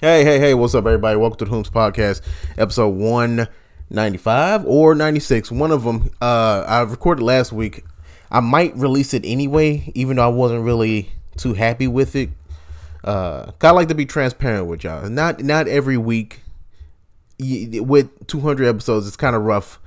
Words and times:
Hey, 0.00 0.24
hey, 0.24 0.38
hey, 0.38 0.54
what's 0.54 0.74
up, 0.74 0.86
everybody? 0.86 1.18
Welcome 1.18 1.36
to 1.40 1.44
the 1.44 1.50
Whomst 1.50 1.72
Podcast, 1.72 2.22
episode 2.56 2.88
195 2.88 4.64
or 4.64 4.94
96. 4.94 5.52
One 5.52 5.70
of 5.70 5.84
them, 5.84 6.10
uh, 6.22 6.64
I 6.66 6.80
recorded 6.80 7.22
last 7.22 7.52
week. 7.52 7.84
I 8.30 8.40
might 8.40 8.74
release 8.78 9.12
it 9.12 9.26
anyway, 9.26 9.92
even 9.94 10.16
though 10.16 10.24
I 10.24 10.28
wasn't 10.32 10.64
really 10.64 11.10
too 11.36 11.52
happy 11.52 11.86
with 11.86 12.16
it. 12.16 12.30
Uh, 13.04 13.50
of 13.58 13.72
like 13.72 13.88
to 13.88 13.94
be 13.94 14.06
transparent 14.06 14.68
with 14.68 14.84
y'all. 14.84 15.06
Not 15.10 15.42
not 15.42 15.68
every 15.68 15.98
week. 15.98 16.40
With 17.38 18.26
200 18.26 18.68
episodes, 18.68 19.06
it's 19.06 19.18
kind 19.18 19.36
of 19.36 19.42
rough 19.42 19.78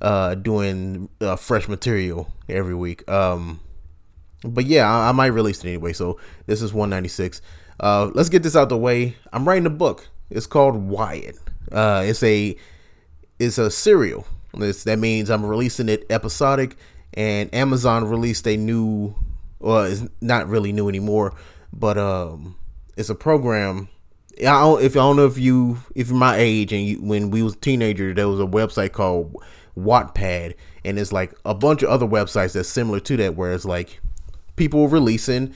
uh, 0.00 0.36
doing 0.36 1.08
uh, 1.20 1.34
fresh 1.34 1.66
material 1.66 2.32
every 2.48 2.76
week. 2.76 3.10
Um, 3.10 3.58
but 4.44 4.66
yeah, 4.66 4.88
I, 4.88 5.08
I 5.08 5.12
might 5.12 5.26
release 5.26 5.64
it 5.64 5.66
anyway. 5.66 5.92
So 5.92 6.20
this 6.46 6.62
is 6.62 6.72
196. 6.72 7.42
Uh, 7.78 8.10
let's 8.14 8.28
get 8.28 8.42
this 8.42 8.56
out 8.56 8.68
the 8.68 8.76
way. 8.76 9.16
I'm 9.32 9.46
writing 9.46 9.66
a 9.66 9.70
book. 9.70 10.08
It's 10.30 10.46
called 10.46 10.76
Wyatt. 10.76 11.36
Uh, 11.70 12.02
it's 12.04 12.22
a 12.22 12.56
it's 13.38 13.58
a 13.58 13.70
serial. 13.70 14.26
It's, 14.54 14.84
that 14.84 14.98
means 14.98 15.30
I'm 15.30 15.44
releasing 15.44 15.88
it 15.88 16.06
episodic. 16.10 16.76
And 17.14 17.54
Amazon 17.54 18.04
released 18.04 18.46
a 18.46 18.56
new, 18.56 19.14
well, 19.58 19.84
it's 19.84 20.04
not 20.20 20.48
really 20.48 20.72
new 20.72 20.88
anymore, 20.88 21.34
but 21.72 21.96
um, 21.96 22.56
it's 22.96 23.08
a 23.08 23.14
program. 23.14 23.88
I 24.40 24.60
don't, 24.60 24.82
if 24.82 24.96
I 24.96 24.98
don't 24.98 25.16
know 25.16 25.24
if 25.24 25.38
you 25.38 25.78
if 25.94 26.08
you're 26.08 26.16
my 26.16 26.36
age 26.36 26.72
and 26.72 26.84
you, 26.84 27.02
when 27.02 27.30
we 27.30 27.42
was 27.42 27.56
teenagers, 27.56 28.16
there 28.16 28.28
was 28.28 28.38
a 28.38 28.44
website 28.44 28.92
called 28.92 29.34
Wattpad, 29.78 30.54
and 30.84 30.98
it's 30.98 31.10
like 31.10 31.32
a 31.46 31.54
bunch 31.54 31.82
of 31.82 31.88
other 31.88 32.06
websites 32.06 32.52
that's 32.52 32.68
similar 32.68 33.00
to 33.00 33.16
that, 33.16 33.34
where 33.34 33.54
it's 33.54 33.64
like 33.64 33.98
people 34.56 34.88
releasing 34.88 35.54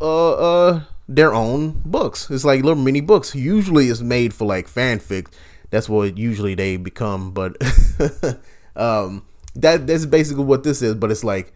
uh 0.00 0.32
uh 0.32 0.82
their 1.10 1.34
own 1.34 1.82
books. 1.84 2.30
It's 2.30 2.44
like 2.44 2.62
little 2.62 2.80
mini 2.80 3.00
books. 3.00 3.34
Usually 3.34 3.88
it's 3.88 4.00
made 4.00 4.32
for 4.32 4.46
like 4.46 4.68
fanfic. 4.68 5.26
That's 5.70 5.88
what 5.88 6.16
usually 6.16 6.54
they 6.54 6.76
become, 6.76 7.32
but 7.32 7.56
um 8.76 9.24
that 9.56 9.88
that's 9.88 10.06
basically 10.06 10.44
what 10.44 10.62
this 10.62 10.80
is, 10.80 10.94
but 10.94 11.10
it's 11.10 11.24
like 11.24 11.52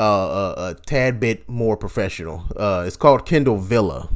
uh, 0.00 0.54
a, 0.56 0.70
a 0.70 0.74
tad 0.86 1.20
bit 1.20 1.46
more 1.48 1.76
professional. 1.76 2.44
Uh 2.56 2.84
it's 2.86 2.96
called 2.96 3.26
Kindle 3.26 3.58
Vella. 3.58 4.08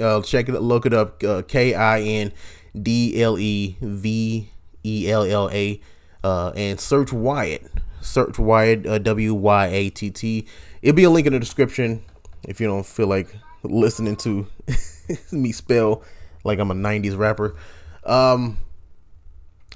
Uh 0.00 0.22
check 0.22 0.48
it 0.48 0.52
look 0.62 0.86
it 0.86 0.94
up 0.94 1.22
uh, 1.22 1.42
K 1.42 1.74
I 1.74 2.00
N 2.00 2.32
D 2.80 3.22
L 3.22 3.38
E 3.38 3.76
V 3.82 4.50
E 4.84 5.10
L 5.10 5.24
L 5.24 5.50
A 5.52 5.80
uh 6.24 6.52
and 6.56 6.80
search 6.80 7.12
Wyatt. 7.12 7.70
Search 8.00 8.38
Wyatt 8.38 8.86
uh, 8.86 8.98
W 8.98 9.34
Y 9.34 9.66
A 9.66 9.90
T 9.90 10.10
T. 10.10 10.46
It'll 10.80 10.96
be 10.96 11.04
a 11.04 11.10
link 11.10 11.26
in 11.26 11.34
the 11.34 11.40
description 11.40 12.04
if 12.44 12.60
you 12.60 12.66
don't 12.66 12.86
feel 12.86 13.06
like 13.06 13.34
listening 13.62 14.16
to 14.16 14.46
me 15.32 15.52
spell 15.52 16.02
like 16.44 16.58
I'm 16.58 16.70
a 16.70 16.74
90s 16.74 17.16
rapper. 17.16 17.56
Um, 18.04 18.58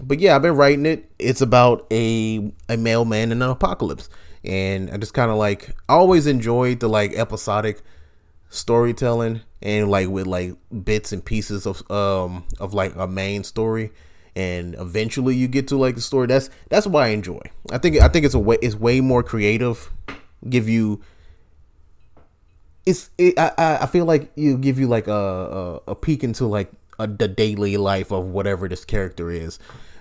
but 0.00 0.20
yeah, 0.20 0.34
I've 0.34 0.42
been 0.42 0.56
writing 0.56 0.86
it. 0.86 1.10
It's 1.18 1.40
about 1.40 1.86
a 1.90 2.52
a 2.68 2.76
mailman 2.76 3.32
in 3.32 3.42
an 3.42 3.50
apocalypse, 3.50 4.08
and 4.44 4.90
I 4.90 4.96
just 4.96 5.14
kind 5.14 5.30
of 5.30 5.36
like 5.36 5.74
always 5.88 6.26
enjoyed 6.26 6.80
the 6.80 6.88
like 6.88 7.12
episodic 7.12 7.82
storytelling 8.48 9.40
and 9.62 9.90
like 9.90 10.08
with 10.08 10.26
like 10.26 10.54
bits 10.84 11.12
and 11.12 11.24
pieces 11.24 11.66
of 11.66 11.90
um 11.90 12.44
of 12.60 12.74
like 12.74 12.94
a 12.96 13.06
main 13.06 13.42
story 13.44 13.90
and 14.36 14.74
eventually 14.78 15.34
you 15.34 15.48
get 15.48 15.68
to 15.68 15.76
like 15.76 15.94
the 15.94 16.02
story 16.02 16.26
that's 16.26 16.50
that's 16.68 16.86
why 16.86 17.06
I 17.06 17.08
enjoy. 17.08 17.40
I 17.70 17.78
think 17.78 18.00
I 18.00 18.08
think 18.08 18.24
it's 18.24 18.34
a 18.34 18.38
way 18.38 18.58
it's 18.62 18.74
way 18.74 19.00
more 19.00 19.22
creative 19.22 19.90
give 20.48 20.68
you 20.68 21.00
it's 22.86 23.10
it, 23.18 23.38
I 23.38 23.78
I 23.82 23.86
feel 23.86 24.04
like 24.04 24.32
you 24.34 24.58
give 24.58 24.78
you 24.78 24.88
like 24.88 25.08
a, 25.08 25.12
a, 25.12 25.90
a 25.92 25.94
peek 25.94 26.24
into 26.24 26.46
like 26.46 26.70
a, 26.98 27.06
the 27.06 27.28
daily 27.28 27.76
life 27.76 28.10
of 28.10 28.26
whatever 28.26 28.68
this 28.68 28.84
character 28.84 29.30
is. 29.30 29.58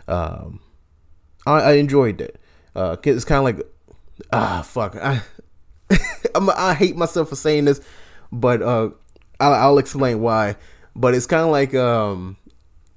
Um, 0.07 0.61
I, 1.45 1.59
I 1.59 1.71
enjoyed 1.73 2.21
it. 2.21 2.39
Uh, 2.75 2.97
it's 3.03 3.25
kind 3.25 3.39
of 3.39 3.43
like 3.43 3.67
ah 4.31 4.61
fuck 4.61 4.95
I 4.95 5.21
I 6.35 6.73
hate 6.73 6.95
myself 6.95 7.29
for 7.29 7.35
saying 7.35 7.65
this, 7.65 7.81
but 8.31 8.61
uh, 8.61 8.89
I'll, 9.39 9.53
I'll 9.53 9.77
explain 9.77 10.21
why. 10.21 10.55
But 10.95 11.13
it's 11.13 11.25
kind 11.25 11.43
of 11.43 11.49
like 11.49 11.73
um, 11.73 12.37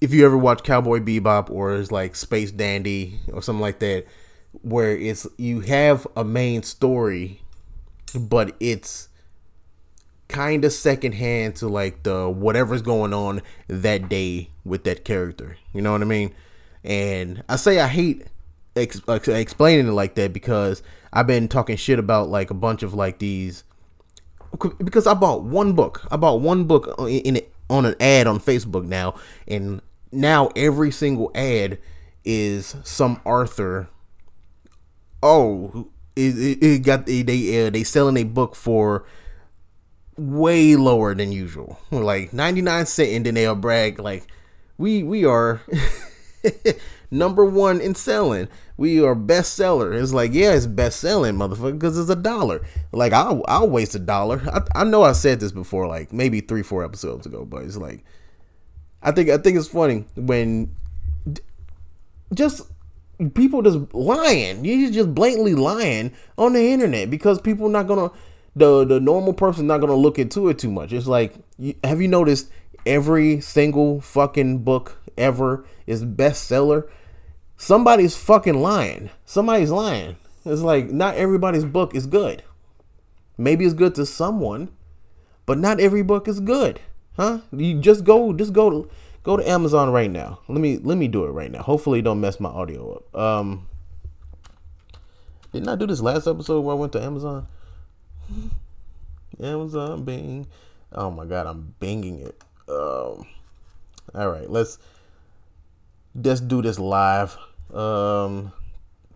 if 0.00 0.12
you 0.12 0.24
ever 0.26 0.36
watch 0.36 0.62
Cowboy 0.62 1.00
Bebop 1.00 1.50
or 1.50 1.74
it's 1.74 1.92
like 1.92 2.16
Space 2.16 2.50
Dandy 2.50 3.20
or 3.32 3.42
something 3.42 3.60
like 3.60 3.78
that, 3.80 4.06
where 4.62 4.96
it's 4.96 5.26
you 5.38 5.60
have 5.60 6.06
a 6.16 6.24
main 6.24 6.62
story, 6.62 7.40
but 8.18 8.54
it's 8.60 9.08
kind 10.28 10.64
of 10.64 10.72
secondhand 10.72 11.56
to 11.56 11.68
like 11.68 12.02
the 12.02 12.28
whatever's 12.28 12.82
going 12.82 13.12
on 13.12 13.42
that 13.68 14.08
day 14.08 14.50
with 14.64 14.84
that 14.84 15.04
character. 15.04 15.56
You 15.72 15.82
know 15.82 15.92
what 15.92 16.02
I 16.02 16.06
mean? 16.06 16.34
And 16.82 17.42
I 17.48 17.56
say 17.56 17.80
I 17.80 17.88
hate 17.88 18.26
ex- 18.76 19.00
explaining 19.08 19.88
it 19.88 19.92
like 19.92 20.14
that 20.16 20.32
because 20.32 20.82
I've 21.12 21.26
been 21.26 21.48
talking 21.48 21.76
shit 21.76 21.98
about 21.98 22.28
like 22.28 22.50
a 22.50 22.54
bunch 22.54 22.82
of 22.82 22.94
like 22.94 23.18
these 23.18 23.64
because 24.78 25.06
I 25.06 25.14
bought 25.14 25.42
one 25.42 25.72
book. 25.72 26.06
I 26.10 26.16
bought 26.16 26.40
one 26.40 26.64
book 26.64 26.94
in 27.08 27.40
on 27.70 27.86
an 27.86 27.94
ad 28.00 28.26
on 28.26 28.38
Facebook 28.38 28.84
now, 28.84 29.14
and 29.48 29.80
now 30.12 30.50
every 30.54 30.90
single 30.90 31.30
ad 31.34 31.78
is 32.24 32.76
some 32.84 33.20
Arthur. 33.24 33.88
Oh, 35.22 35.88
it, 36.14 36.62
it 36.62 36.82
got 36.82 37.06
they 37.06 37.22
they 37.22 37.66
uh, 37.66 37.70
they 37.70 37.82
selling 37.82 38.16
a 38.16 38.24
book 38.24 38.54
for 38.54 39.04
way 40.16 40.76
lower 40.76 41.14
than 41.14 41.32
usual, 41.32 41.78
like 41.90 42.32
99 42.32 42.86
cent, 42.86 43.10
and 43.10 43.26
then 43.26 43.34
they'll 43.34 43.54
brag 43.54 43.98
like, 43.98 44.26
we 44.76 45.02
we 45.02 45.24
are 45.24 45.60
number 47.10 47.44
one 47.44 47.80
in 47.80 47.94
selling. 47.94 48.48
We 48.76 49.02
are 49.02 49.14
bestseller. 49.14 50.00
It's 50.00 50.12
like, 50.12 50.32
yeah, 50.32 50.52
it's 50.52 50.66
best 50.66 50.98
selling, 50.98 51.36
motherfucker, 51.36 51.74
because 51.74 51.96
it's 51.96 52.10
a 52.10 52.16
dollar. 52.16 52.66
Like, 52.90 53.12
I'll, 53.12 53.44
I'll 53.46 53.68
waste 53.68 53.94
a 53.94 54.00
dollar. 54.00 54.42
I, 54.52 54.80
I 54.80 54.84
know 54.84 55.02
I 55.02 55.12
said 55.12 55.38
this 55.38 55.52
before, 55.52 55.86
like 55.86 56.12
maybe 56.12 56.40
three, 56.40 56.64
four 56.64 56.84
episodes 56.84 57.24
ago, 57.24 57.44
but 57.44 57.62
it's 57.62 57.76
like, 57.76 58.04
I 59.00 59.12
think, 59.12 59.30
I 59.30 59.38
think 59.38 59.56
it's 59.56 59.68
funny 59.68 60.06
when 60.16 60.74
just 62.34 62.62
people 63.34 63.62
just 63.62 63.78
lying. 63.94 64.64
You 64.64 64.90
just 64.90 65.14
blatantly 65.14 65.54
lying 65.54 66.12
on 66.36 66.54
the 66.54 66.72
internet 66.72 67.10
because 67.10 67.40
people 67.40 67.68
not 67.68 67.86
gonna 67.86 68.10
the 68.56 68.84
the 68.84 69.00
normal 69.00 69.32
person 69.32 69.66
not 69.66 69.78
gonna 69.78 69.94
look 69.94 70.18
into 70.18 70.48
it 70.48 70.58
too 70.58 70.70
much. 70.70 70.92
It's 70.92 71.06
like, 71.06 71.34
have 71.82 72.00
you 72.00 72.08
noticed 72.08 72.50
every 72.86 73.40
single 73.40 74.00
fucking 74.00 74.58
book 74.58 74.98
ever 75.16 75.64
is 75.86 76.04
bestseller? 76.04 76.88
Somebody's 77.56 78.16
fucking 78.16 78.60
lying. 78.60 79.10
Somebody's 79.24 79.70
lying. 79.70 80.16
It's 80.44 80.62
like 80.62 80.90
not 80.90 81.16
everybody's 81.16 81.64
book 81.64 81.94
is 81.94 82.06
good. 82.06 82.42
Maybe 83.36 83.64
it's 83.64 83.74
good 83.74 83.94
to 83.96 84.06
someone, 84.06 84.70
but 85.46 85.58
not 85.58 85.80
every 85.80 86.02
book 86.02 86.28
is 86.28 86.38
good, 86.40 86.80
huh? 87.16 87.40
You 87.52 87.80
just 87.80 88.04
go, 88.04 88.32
just 88.32 88.52
go, 88.52 88.88
go 89.24 89.36
to 89.36 89.48
Amazon 89.48 89.90
right 89.90 90.10
now. 90.10 90.40
Let 90.48 90.60
me 90.60 90.78
let 90.78 90.98
me 90.98 91.08
do 91.08 91.24
it 91.24 91.30
right 91.30 91.50
now. 91.50 91.62
Hopefully, 91.62 92.02
don't 92.02 92.20
mess 92.20 92.38
my 92.38 92.50
audio 92.50 92.92
up. 92.96 93.18
Um, 93.18 93.68
didn't 95.52 95.68
I 95.68 95.76
do 95.76 95.86
this 95.86 96.00
last 96.00 96.28
episode 96.28 96.60
where 96.60 96.76
I 96.76 96.78
went 96.78 96.92
to 96.92 97.02
Amazon? 97.02 97.48
Amazon 99.42 100.04
Bing. 100.04 100.46
Oh 100.92 101.10
my 101.10 101.24
god, 101.24 101.46
I'm 101.46 101.74
binging 101.80 102.24
it. 102.24 102.40
Um, 102.68 103.26
all 104.14 104.30
right, 104.30 104.48
let's 104.48 104.78
let's 106.14 106.40
do 106.40 106.62
this 106.62 106.78
live. 106.78 107.36
Um, 107.72 108.52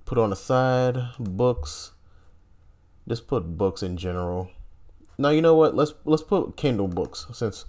put 0.04 0.18
on 0.18 0.30
the 0.30 0.36
side 0.36 0.96
books. 1.18 1.92
Just 3.06 3.26
put 3.26 3.56
books 3.56 3.82
in 3.82 3.96
general. 3.96 4.50
Now 5.16 5.30
you 5.30 5.42
know 5.42 5.54
what? 5.54 5.74
Let's 5.74 5.94
let's 6.04 6.22
put 6.22 6.56
Kindle 6.56 6.88
books 6.88 7.26
since 7.32 7.64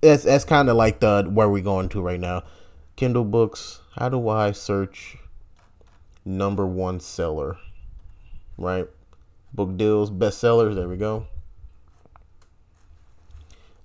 that's 0.00 0.24
that's 0.24 0.44
kind 0.44 0.68
of 0.68 0.76
like 0.76 1.00
the 1.00 1.28
where 1.30 1.48
we're 1.48 1.62
going 1.62 1.88
to 1.90 2.00
right 2.00 2.20
now. 2.20 2.44
Kindle 2.96 3.24
books. 3.24 3.80
How 3.94 4.08
do 4.08 4.28
I 4.28 4.52
search 4.52 5.16
number 6.24 6.66
one 6.66 7.00
seller? 7.00 7.58
Right 8.56 8.88
book 9.52 9.76
deals, 9.76 10.10
bestsellers. 10.10 10.74
There 10.74 10.88
we 10.88 10.96
go. 10.96 11.26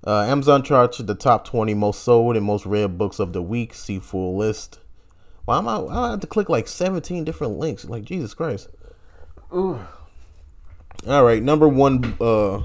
Uh, 0.06 0.24
Amazon 0.24 0.64
charts 0.64 0.98
the 0.98 1.16
top 1.16 1.46
20 1.46 1.74
most 1.74 2.04
sold 2.04 2.36
and 2.36 2.46
most 2.46 2.66
read 2.66 2.98
books 2.98 3.20
of 3.20 3.32
the 3.34 3.42
week. 3.42 3.74
See 3.74 4.00
full 4.00 4.36
list. 4.36 4.80
Why 5.46 5.58
am 5.58 5.68
I? 5.68 5.78
I 5.78 6.12
have 6.12 6.20
to 6.22 6.28
click 6.28 6.50
like 6.50 6.68
17 6.68 7.24
different 7.24 7.58
links. 7.58 7.86
Like 7.86 8.04
Jesus 8.04 8.34
Christ. 8.34 8.70
Ooh. 9.54 9.80
All 11.08 11.24
right, 11.24 11.42
number 11.42 11.68
one. 11.68 12.16
Uh, 12.20 12.64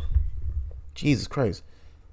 Jesus 0.94 1.26
Christ. 1.26 1.62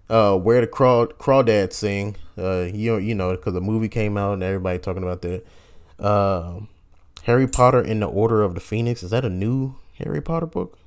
Uh, 0.09 0.37
where 0.37 0.61
the 0.61 0.67
craw 0.67 1.07
crawdads 1.07 1.73
sing. 1.73 2.15
Uh, 2.37 2.67
you 2.71 2.97
you 2.97 3.15
know 3.15 3.31
because 3.31 3.53
the 3.53 3.61
movie 3.61 3.87
came 3.89 4.17
out 4.17 4.33
and 4.33 4.43
everybody 4.43 4.77
talking 4.77 5.03
about 5.03 5.21
that. 5.23 5.45
Uh, 5.99 6.59
Harry 7.23 7.47
Potter 7.47 7.81
in 7.81 8.01
the 8.01 8.07
Order 8.07 8.43
of 8.43 8.53
the 8.53 8.61
Phoenix. 8.61 9.01
Is 9.01 9.09
that 9.09 9.25
a 9.25 9.29
new 9.29 9.75
Harry 9.95 10.21
Potter 10.21 10.45
book. 10.45 10.77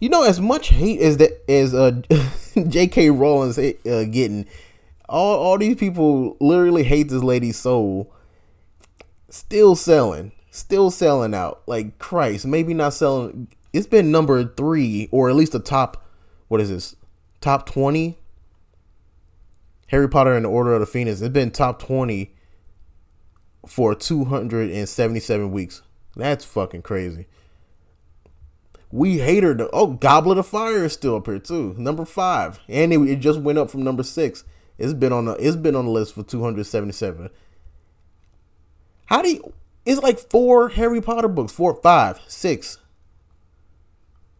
You 0.00 0.10
know, 0.10 0.24
as 0.24 0.40
much 0.40 0.68
hate 0.68 1.00
as 1.00 1.16
that 1.16 1.42
as 1.50 1.74
uh, 1.74 2.02
J.K. 2.68 3.10
Rowling's 3.10 3.58
uh, 3.58 3.72
getting, 4.10 4.46
all 5.08 5.36
all 5.36 5.58
these 5.58 5.76
people 5.76 6.36
literally 6.40 6.82
hate 6.82 7.08
this 7.08 7.22
lady's 7.22 7.58
soul. 7.58 8.12
Still 9.30 9.74
selling, 9.74 10.32
still 10.50 10.90
selling 10.90 11.34
out. 11.34 11.62
Like 11.66 11.98
Christ, 11.98 12.46
maybe 12.46 12.74
not 12.74 12.92
selling. 12.92 13.48
It's 13.72 13.86
been 13.86 14.10
number 14.10 14.44
three, 14.44 15.08
or 15.10 15.30
at 15.30 15.36
least 15.36 15.52
the 15.52 15.60
top. 15.60 16.06
What 16.48 16.60
is 16.60 16.68
this? 16.68 16.96
Top 17.40 17.66
twenty. 17.66 18.18
Harry 19.88 20.08
Potter 20.08 20.34
and 20.34 20.44
the 20.44 20.50
Order 20.50 20.74
of 20.74 20.80
the 20.80 20.86
Phoenix. 20.86 21.20
It's 21.20 21.32
been 21.32 21.50
top 21.50 21.80
twenty 21.80 22.34
for 23.66 23.94
two 23.94 24.26
hundred 24.26 24.70
and 24.70 24.86
seventy-seven 24.86 25.52
weeks. 25.52 25.80
That's 26.16 26.44
fucking 26.44 26.82
crazy. 26.82 27.26
We 28.96 29.18
hate 29.18 29.42
her. 29.42 29.54
Oh, 29.74 29.88
Goblet 29.88 30.38
of 30.38 30.46
Fire 30.46 30.86
is 30.86 30.94
still 30.94 31.16
up 31.16 31.26
here 31.26 31.38
too, 31.38 31.74
number 31.76 32.06
five, 32.06 32.60
and 32.66 32.94
it, 32.94 33.00
it 33.02 33.16
just 33.16 33.38
went 33.38 33.58
up 33.58 33.70
from 33.70 33.84
number 33.84 34.02
six. 34.02 34.42
It's 34.78 34.94
been 34.94 35.12
on 35.12 35.26
the 35.26 35.34
it's 35.34 35.54
been 35.54 35.76
on 35.76 35.84
the 35.84 35.90
list 35.90 36.14
for 36.14 36.22
277. 36.22 37.28
How 39.04 39.20
do 39.20 39.28
you? 39.28 39.52
It's 39.84 40.00
like 40.00 40.18
four 40.18 40.70
Harry 40.70 41.02
Potter 41.02 41.28
books, 41.28 41.52
four, 41.52 41.74
five, 41.74 42.18
six. 42.26 42.78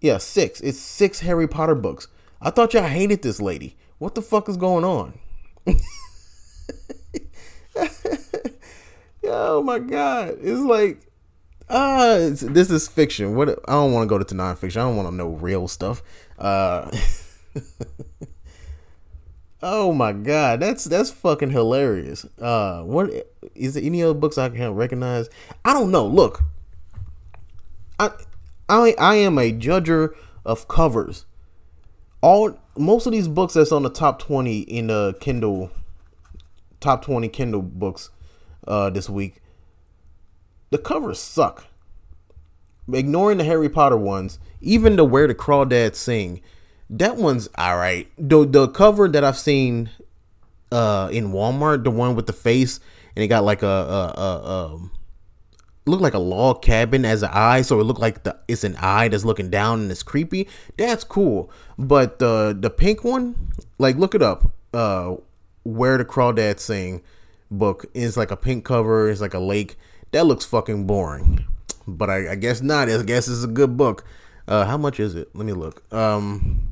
Yeah, 0.00 0.17
six. 0.17 0.62
It's 0.62 0.79
six 0.79 1.20
Harry 1.20 1.47
Potter 1.47 1.75
books. 1.75 2.09
I 2.41 2.49
thought 2.49 2.73
y'all 2.73 2.85
hated 2.85 3.20
this 3.20 3.43
lady. 3.43 3.76
What 3.99 4.14
the 4.14 4.23
fuck 4.23 4.49
is 4.49 4.56
going 4.56 4.87
on? 4.87 5.19
oh 9.25 9.62
my 9.62 9.81
god! 9.81 10.38
It's 10.41 10.62
like 10.62 11.06
uh 11.69 12.19
this 12.31 12.71
is 12.71 12.89
fiction. 12.89 13.35
What 13.35 13.49
I 13.69 13.73
don't 13.73 13.93
want 13.93 14.09
to 14.09 14.09
go 14.09 14.23
to 14.23 14.35
nonfiction. 14.35 14.77
I 14.77 14.85
don't 14.85 14.97
want 14.97 15.09
to 15.09 15.15
know 15.15 15.29
real 15.29 15.69
stuff. 15.69 16.03
Uh 16.39 16.91
Oh 19.63 19.93
my 19.93 20.13
god, 20.13 20.61
that's 20.61 20.85
that's 20.85 21.11
fucking 21.11 21.51
hilarious. 21.51 22.25
Uh 22.41 22.83
what 22.83 23.11
is 23.55 23.75
there 23.75 23.83
any 23.83 24.03
other 24.03 24.15
books 24.15 24.39
I 24.39 24.49
can 24.49 24.75
recognize? 24.75 25.29
I 25.65 25.73
don't 25.73 25.91
know. 25.91 26.07
Look. 26.07 26.43
I 27.99 28.11
I 28.69 28.95
I 28.99 29.15
am 29.17 29.39
a 29.39 29.53
judger 29.53 30.15
of 30.45 30.69
covers. 30.69 31.25
All 32.21 32.59
most 32.77 33.07
of 33.07 33.12
these 33.12 33.29
books 33.29 33.55
that's 33.55 33.73
on 33.73 33.83
the 33.83 33.91
top 33.91 34.21
20 34.21 34.61
in 34.61 34.89
the 34.89 35.17
Kindle 35.21 35.71
top 36.79 37.03
20 37.03 37.29
Kindle 37.29 37.62
books 37.62 38.11
uh 38.69 38.91
this 38.91 39.09
week 39.09 39.41
the 40.71 40.79
covers 40.79 41.19
suck. 41.19 41.67
Ignoring 42.93 43.39
the 43.39 43.45
Harry 43.45 43.69
Potter 43.69 43.97
ones, 43.97 44.39
even 44.61 44.97
the 44.97 45.05
Where 45.05 45.27
the 45.27 45.35
Crawdads 45.35 45.97
Sing, 45.97 46.41
that 46.89 47.17
one's 47.17 47.49
all 47.57 47.77
right. 47.77 48.09
The 48.17 48.47
the 48.47 48.69
cover 48.69 49.09
that 49.09 49.25
I've 49.25 49.39
seen 49.39 49.91
uh 50.71 51.09
in 51.13 51.33
Walmart, 51.33 51.85
the 51.85 51.91
one 51.91 52.15
with 52.15 52.27
the 52.27 52.33
face 52.33 52.79
and 53.17 53.25
it 53.25 53.29
got 53.29 53.45
like 53.45 53.63
a 53.63 53.67
a, 53.67 54.21
a, 54.21 54.77
a 54.77 54.91
look 55.87 56.01
like 56.01 56.15
a 56.15 56.19
log 56.19 56.63
cabin 56.63 57.05
as 57.05 57.23
an 57.23 57.31
eye, 57.33 57.62
so 57.62 57.81
it 57.81 57.85
looked 57.85 58.01
like 58.01 58.25
the 58.25 58.39
it's 58.47 58.62
an 58.62 58.77
eye 58.77 59.09
that's 59.09 59.25
looking 59.25 59.51
down 59.51 59.81
and 59.81 59.91
it's 59.91 60.03
creepy. 60.03 60.49
That's 60.77 61.03
cool. 61.03 61.51
But 61.79 62.19
the 62.19 62.57
the 62.59 62.71
pink 62.71 63.03
one, 63.03 63.53
like 63.79 63.97
look 63.97 64.15
it 64.15 64.23
up. 64.23 64.53
Uh, 64.75 65.17
where 65.65 65.97
the 65.97 66.05
crawdads 66.05 66.61
sing 66.61 67.03
book 67.51 67.87
is 67.95 68.17
like 68.17 68.31
a 68.31 68.37
pink 68.37 68.65
cover. 68.65 69.09
It's 69.09 69.21
like 69.21 69.35
a 69.35 69.39
lake 69.39 69.79
that 70.17 70.25
looks 70.25 70.47
fucking 70.47 70.87
boring. 70.87 71.45
But 71.87 72.09
I, 72.09 72.33
I 72.33 72.35
guess 72.37 72.63
not. 72.63 72.89
I 72.89 73.03
guess 73.03 73.29
it's 73.29 73.45
a 73.45 73.49
good 73.49 73.77
book. 73.77 74.05
Uh, 74.49 74.65
how 74.65 74.79
much 74.79 74.99
is 74.99 75.15
it? 75.15 75.29
Let 75.35 75.45
me 75.45 75.53
look. 75.53 75.83
Um, 75.93 76.69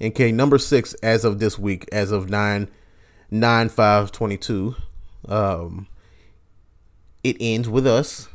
okay, 0.00 0.30
number 0.32 0.58
six 0.58 0.92
as 0.94 1.24
of 1.24 1.38
this 1.38 1.58
week, 1.58 1.88
as 1.90 2.12
of 2.12 2.28
nine 2.28 2.68
nine 3.30 3.70
five 3.70 4.12
twenty 4.12 4.36
two. 4.36 4.76
Um, 5.26 5.86
it 7.24 7.36
ends 7.40 7.70
with 7.70 7.86
us. 7.86 8.28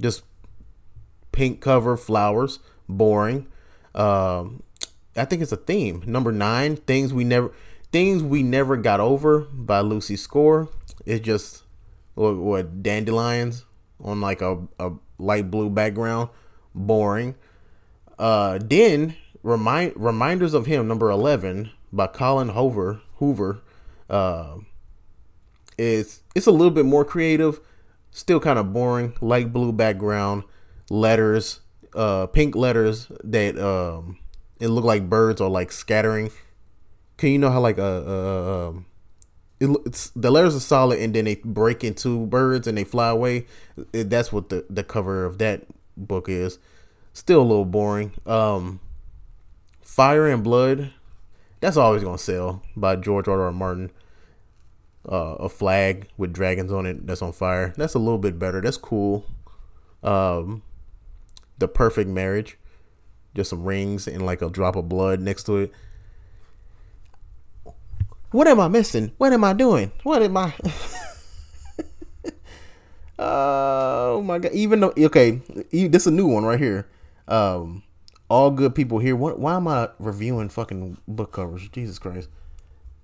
Just 0.00 0.22
pink 1.32 1.60
cover, 1.60 1.98
flowers, 1.98 2.60
boring. 2.88 3.46
Um, 3.94 4.62
I 5.16 5.26
think 5.26 5.42
it's 5.42 5.52
a 5.52 5.56
theme. 5.56 6.02
Number 6.06 6.32
nine, 6.32 6.76
things 6.76 7.12
we 7.12 7.24
never, 7.24 7.52
things 7.92 8.22
we 8.22 8.42
never 8.42 8.78
got 8.78 9.00
over 9.00 9.40
by 9.40 9.80
Lucy 9.80 10.16
Score. 10.16 10.70
It 11.04 11.22
just 11.24 11.64
what, 12.18 12.36
what 12.36 12.82
dandelions 12.82 13.64
on 14.02 14.20
like 14.20 14.42
a, 14.42 14.58
a 14.78 14.92
light 15.18 15.50
blue 15.50 15.70
background. 15.70 16.30
Boring. 16.74 17.34
Uh, 18.18 18.58
then 18.62 19.16
remind 19.42 19.92
reminders 19.96 20.54
of 20.54 20.66
him 20.66 20.86
number 20.86 21.10
eleven 21.10 21.70
by 21.92 22.06
Colleen 22.06 22.50
Hoover. 22.50 23.00
Hoover. 23.16 23.62
Uh, 24.10 24.58
it's 25.76 26.22
it's 26.34 26.46
a 26.46 26.52
little 26.52 26.70
bit 26.70 26.84
more 26.84 27.04
creative. 27.04 27.60
Still 28.10 28.40
kind 28.40 28.58
of 28.58 28.72
boring. 28.72 29.14
Light 29.20 29.52
blue 29.52 29.72
background. 29.72 30.44
Letters. 30.90 31.60
Uh, 31.94 32.26
pink 32.26 32.54
letters 32.54 33.10
that 33.24 33.58
um, 33.58 34.18
it 34.60 34.68
look 34.68 34.84
like 34.84 35.08
birds 35.08 35.40
are 35.40 35.48
like 35.48 35.72
scattering. 35.72 36.30
Can 37.16 37.30
you 37.30 37.38
know 37.38 37.50
how 37.50 37.60
like 37.60 37.78
a, 37.78 37.82
a, 37.82 38.14
a 38.14 38.68
um, 38.68 38.86
it, 39.60 39.76
it's 39.86 40.10
the 40.10 40.30
letters 40.30 40.54
are 40.54 40.60
solid 40.60 41.00
and 41.00 41.14
then 41.14 41.24
they 41.24 41.36
break 41.36 41.82
into 41.82 42.26
birds 42.26 42.66
and 42.66 42.78
they 42.78 42.84
fly 42.84 43.08
away. 43.08 43.46
It, 43.92 44.10
that's 44.10 44.32
what 44.32 44.48
the 44.48 44.64
the 44.70 44.84
cover 44.84 45.24
of 45.24 45.38
that 45.38 45.66
book 45.96 46.28
is. 46.28 46.58
Still 47.12 47.42
a 47.42 47.42
little 47.42 47.64
boring. 47.64 48.12
Um, 48.26 48.80
Fire 49.80 50.28
and 50.28 50.44
Blood. 50.44 50.92
That's 51.60 51.76
always 51.76 52.04
gonna 52.04 52.18
sell 52.18 52.62
by 52.76 52.96
George 52.96 53.26
R. 53.26 53.42
R. 53.42 53.52
Martin. 53.52 53.90
Uh, 55.10 55.36
a 55.40 55.48
flag 55.48 56.06
with 56.18 56.34
dragons 56.34 56.70
on 56.70 56.84
it 56.84 57.06
that's 57.06 57.22
on 57.22 57.32
fire. 57.32 57.72
That's 57.76 57.94
a 57.94 57.98
little 57.98 58.18
bit 58.18 58.38
better. 58.38 58.60
That's 58.60 58.76
cool. 58.76 59.24
Um, 60.02 60.62
the 61.58 61.66
Perfect 61.66 62.10
Marriage. 62.10 62.58
Just 63.34 63.50
some 63.50 63.64
rings 63.64 64.06
and 64.06 64.24
like 64.24 64.42
a 64.42 64.50
drop 64.50 64.76
of 64.76 64.88
blood 64.88 65.20
next 65.20 65.44
to 65.44 65.56
it. 65.56 65.72
What 68.30 68.46
am 68.46 68.60
I 68.60 68.68
missing? 68.68 69.12
What 69.16 69.32
am 69.32 69.42
I 69.42 69.54
doing? 69.54 69.90
What 70.02 70.22
am 70.22 70.36
I? 70.36 70.52
oh 73.18 74.22
my 74.22 74.38
god! 74.38 74.52
Even 74.52 74.80
though 74.80 74.92
okay, 74.98 75.40
this 75.70 76.02
is 76.02 76.06
a 76.06 76.10
new 76.10 76.26
one 76.26 76.44
right 76.44 76.58
here. 76.58 76.86
Um, 77.26 77.84
all 78.28 78.50
good 78.50 78.74
people 78.74 78.98
here. 78.98 79.16
What? 79.16 79.38
Why 79.38 79.56
am 79.56 79.66
I 79.66 79.88
reviewing 79.98 80.50
fucking 80.50 80.98
book 81.08 81.32
covers? 81.32 81.66
Jesus 81.70 81.98
Christ! 81.98 82.28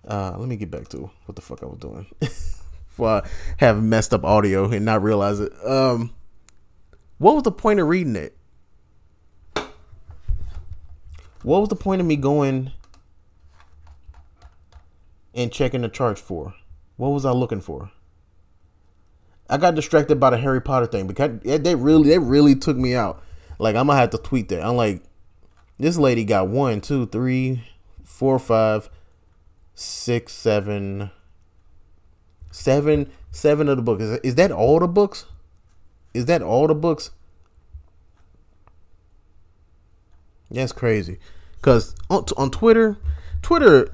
Uh, 0.06 0.37
let 0.37 0.47
me 0.47 0.56
get 0.56 0.71
back 0.71 0.88
to 0.88 1.11
what 1.25 1.37
the 1.37 1.43
fuck 1.43 1.62
I 1.62 1.66
was 1.66 1.78
doing. 1.78 2.07
Before 2.21 3.09
I 3.09 3.28
have 3.57 3.83
messed 3.83 4.12
up 4.12 4.25
audio 4.25 4.71
and 4.71 4.85
not 4.85 5.02
realize 5.02 5.40
it. 5.40 5.52
Um, 5.66 6.12
what 7.16 7.35
was 7.35 7.45
the 7.45 7.52
point 7.52 7.81
of 7.81 7.88
reading 7.88 8.16
it? 8.16 8.37
What 11.43 11.61
was 11.61 11.71
the 11.71 11.76
point 11.76 12.00
of 12.00 12.07
me 12.07 12.16
going? 12.16 12.73
And 15.35 15.53
checking 15.53 15.83
the 15.83 15.88
charts 15.88 16.21
for? 16.21 16.55
What 16.97 17.09
was 17.09 17.25
I 17.25 17.33
looking 17.33 17.61
for? 17.61 17.91
I 19.49 19.59
got 19.59 19.75
distracted 19.75 20.19
by 20.19 20.31
the 20.31 20.38
Harry 20.38 20.62
Potter 20.62 20.87
thing 20.87 21.07
because 21.07 21.41
they 21.43 21.75
really 21.75 22.09
they 22.09 22.19
really 22.19 22.55
took 22.55 22.76
me 22.76 22.95
out. 22.95 23.23
Like 23.59 23.76
I'm 23.76 23.88
gonna 23.88 23.99
have 23.99 24.11
to 24.11 24.19
tweet 24.19 24.49
that. 24.49 24.64
I'm 24.64 24.76
like, 24.76 25.03
this 25.79 25.99
lady 25.99 26.25
got 26.25 26.49
one, 26.49 26.81
two, 26.81 27.07
three, 27.07 27.62
four, 28.05 28.38
five, 28.38 28.88
six, 29.75 30.33
seven, 30.33 31.11
seven, 32.50 33.11
seven 33.31 33.69
of 33.69 33.76
the 33.76 33.83
books. 33.83 34.03
Is, 34.03 34.19
is 34.19 34.35
that 34.37 34.50
all 34.50 34.79
the 34.79 34.88
books? 34.88 35.26
Is 36.14 36.26
that 36.26 36.41
all 36.41 36.67
the 36.67 36.75
books? 36.75 37.11
That's 40.50 40.73
crazy. 40.73 41.19
Cause 41.61 41.97
on, 42.09 42.25
on 42.37 42.50
Twitter, 42.50 42.97
Twitter 43.43 43.91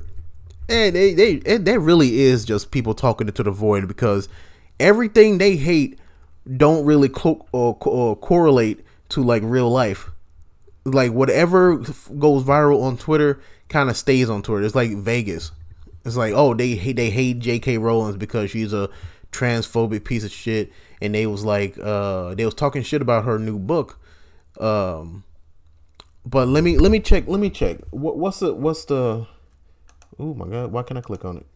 and 0.71 0.95
they 0.95 1.15
they 1.15 1.37
that 1.37 1.81
really 1.81 2.21
is 2.21 2.45
just 2.45 2.71
people 2.71 2.95
talking 2.95 3.27
into 3.27 3.43
the 3.43 3.51
void 3.51 3.87
because 3.89 4.29
everything 4.79 5.39
they 5.39 5.57
hate 5.57 5.99
don't 6.57 6.85
really 6.85 7.11
or, 7.53 7.77
or 7.81 8.17
correlate 8.17 8.81
to 9.11 9.23
like 9.23 9.43
real 9.45 9.71
life. 9.71 10.11
Like 10.85 11.13
whatever 11.13 11.77
goes 11.77 12.43
viral 12.45 12.83
on 12.83 12.97
Twitter 12.97 13.41
kind 13.69 13.91
of 13.91 13.97
stays 13.97 14.31
on 14.31 14.43
Twitter. 14.43 14.65
It's 14.65 14.75
like 14.75 14.97
Vegas. 14.97 15.53
It's 16.05 16.17
like 16.17 16.33
oh 16.35 16.55
they 16.55 16.77
hate 16.77 16.97
they 16.97 17.11
hate 17.11 17.41
J.K. 17.41 17.79
Rowling 17.79 18.19
because 18.19 18.51
she's 18.51 18.73
a 18.73 18.89
transphobic 19.33 20.05
piece 20.05 20.25
of 20.25 20.33
shit, 20.33 20.73
and 21.03 21.15
they 21.15 21.27
was 21.27 21.45
like 21.45 21.79
uh 21.79 22.35
they 22.35 22.45
was 22.45 22.55
talking 22.55 22.83
shit 22.83 23.03
about 23.03 23.25
her 23.25 23.39
new 23.39 23.59
book. 23.59 23.99
Um, 24.59 25.25
but 26.25 26.49
let 26.49 26.65
me 26.65 26.79
let 26.79 26.91
me 26.91 27.01
check 27.01 27.25
let 27.29 27.41
me 27.41 27.51
check 27.51 27.79
what 27.91 28.17
what's 28.17 28.41
the 28.41 28.55
what's 28.55 28.85
the 28.87 29.27
Oh 30.19 30.35
my 30.35 30.47
god, 30.47 30.73
why 30.73 30.83
can't 30.83 30.99
I 30.99 31.03
click 31.03 31.25
on 31.25 31.39
it? 31.39 31.47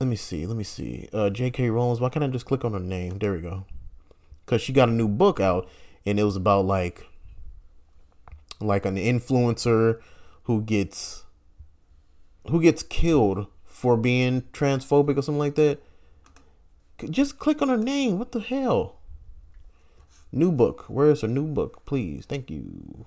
Let 0.00 0.08
me 0.08 0.16
see, 0.16 0.46
let 0.46 0.56
me 0.56 0.64
see. 0.64 1.08
Uh, 1.12 1.30
J.K. 1.30 1.70
Rowling, 1.70 2.00
why 2.00 2.08
can't 2.08 2.24
I 2.24 2.28
just 2.28 2.44
click 2.44 2.64
on 2.64 2.72
her 2.72 2.80
name? 2.80 3.18
There 3.18 3.32
we 3.32 3.40
go. 3.40 3.66
Because 4.44 4.60
she 4.60 4.72
got 4.72 4.88
a 4.88 4.92
new 4.92 5.06
book 5.06 5.38
out, 5.38 5.68
and 6.04 6.18
it 6.18 6.24
was 6.24 6.36
about 6.36 6.66
like 6.66 7.06
like 8.60 8.84
an 8.84 8.96
influencer 8.96 10.00
who 10.44 10.62
gets 10.62 11.22
who 12.50 12.60
gets 12.60 12.82
killed 12.82 13.46
for 13.64 13.96
being 13.96 14.42
transphobic 14.52 15.16
or 15.16 15.22
something 15.22 15.38
like 15.38 15.54
that. 15.54 15.78
Just 17.08 17.38
click 17.38 17.62
on 17.62 17.68
her 17.68 17.76
name. 17.76 18.18
What 18.18 18.32
the 18.32 18.40
hell? 18.40 18.96
New 20.30 20.52
book. 20.52 20.84
Where's 20.88 21.20
her 21.20 21.28
new 21.28 21.46
book? 21.46 21.84
Please. 21.84 22.24
Thank 22.26 22.50
you. 22.50 23.06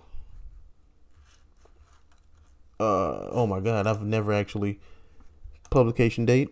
Uh 2.80 3.30
oh 3.32 3.48
my 3.48 3.60
god, 3.60 3.88
I've 3.88 4.04
never 4.04 4.34
actually 4.34 4.80
publication 5.70 6.26
date. 6.26 6.50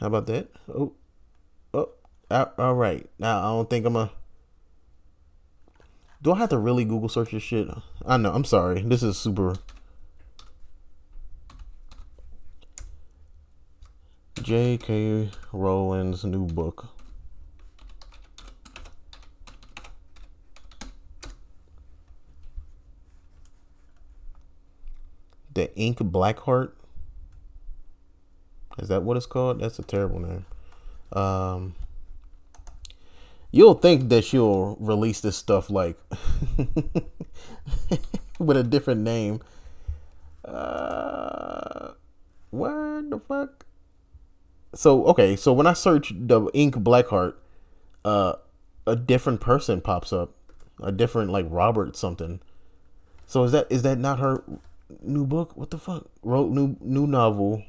How 0.00 0.06
about 0.08 0.26
that? 0.26 0.48
Oh. 0.68 0.94
Oh. 1.72 1.90
All 2.30 2.74
right. 2.74 3.08
Now 3.18 3.38
I 3.38 3.42
don't 3.50 3.70
think 3.70 3.86
I'm 3.86 3.96
a 3.96 4.10
Do 6.22 6.32
I 6.32 6.38
have 6.38 6.48
to 6.50 6.58
really 6.58 6.84
Google 6.84 7.08
search 7.08 7.30
this 7.30 7.42
shit? 7.42 7.68
I 8.04 8.16
know. 8.16 8.32
I'm 8.32 8.44
sorry. 8.44 8.82
This 8.82 9.02
is 9.02 9.16
super 9.16 9.54
J.K. 14.42 15.30
Rowling's 15.52 16.24
new 16.24 16.46
book. 16.46 16.88
The 25.54 25.74
Ink 25.76 25.98
Black 26.00 26.40
Heart. 26.40 26.76
Is 28.78 28.88
that 28.88 29.02
what 29.02 29.16
it's 29.16 29.26
called? 29.26 29.60
That's 29.60 29.78
a 29.78 29.82
terrible 29.82 30.20
name. 30.20 30.46
Um, 31.12 31.74
you'll 33.50 33.74
think 33.74 34.08
that 34.08 34.24
she'll 34.24 34.76
release 34.80 35.20
this 35.20 35.36
stuff 35.36 35.68
like 35.68 35.98
with 38.38 38.56
a 38.56 38.62
different 38.62 39.02
name. 39.02 39.40
Uh, 40.44 41.92
what 42.50 43.10
the 43.10 43.20
fuck? 43.28 43.66
so 44.74 45.04
okay, 45.06 45.36
so 45.36 45.52
when 45.52 45.66
I 45.66 45.72
search 45.74 46.12
the 46.14 46.48
ink 46.54 46.76
Black 46.76 47.08
Heart, 47.08 47.38
uh, 48.04 48.34
a 48.86 48.96
different 48.96 49.40
person 49.40 49.80
pops 49.80 50.12
up, 50.12 50.34
a 50.82 50.90
different 50.90 51.30
like 51.30 51.46
Robert 51.48 51.96
something. 51.96 52.40
So 53.26 53.44
is 53.44 53.52
that 53.52 53.66
is 53.70 53.82
that 53.82 53.98
not 53.98 54.18
her 54.18 54.42
new 55.00 55.24
book? 55.24 55.56
What 55.56 55.70
the 55.70 55.78
fuck? 55.78 56.06
Wrote 56.22 56.50
new 56.50 56.76
new 56.80 57.06
novel. 57.06 57.64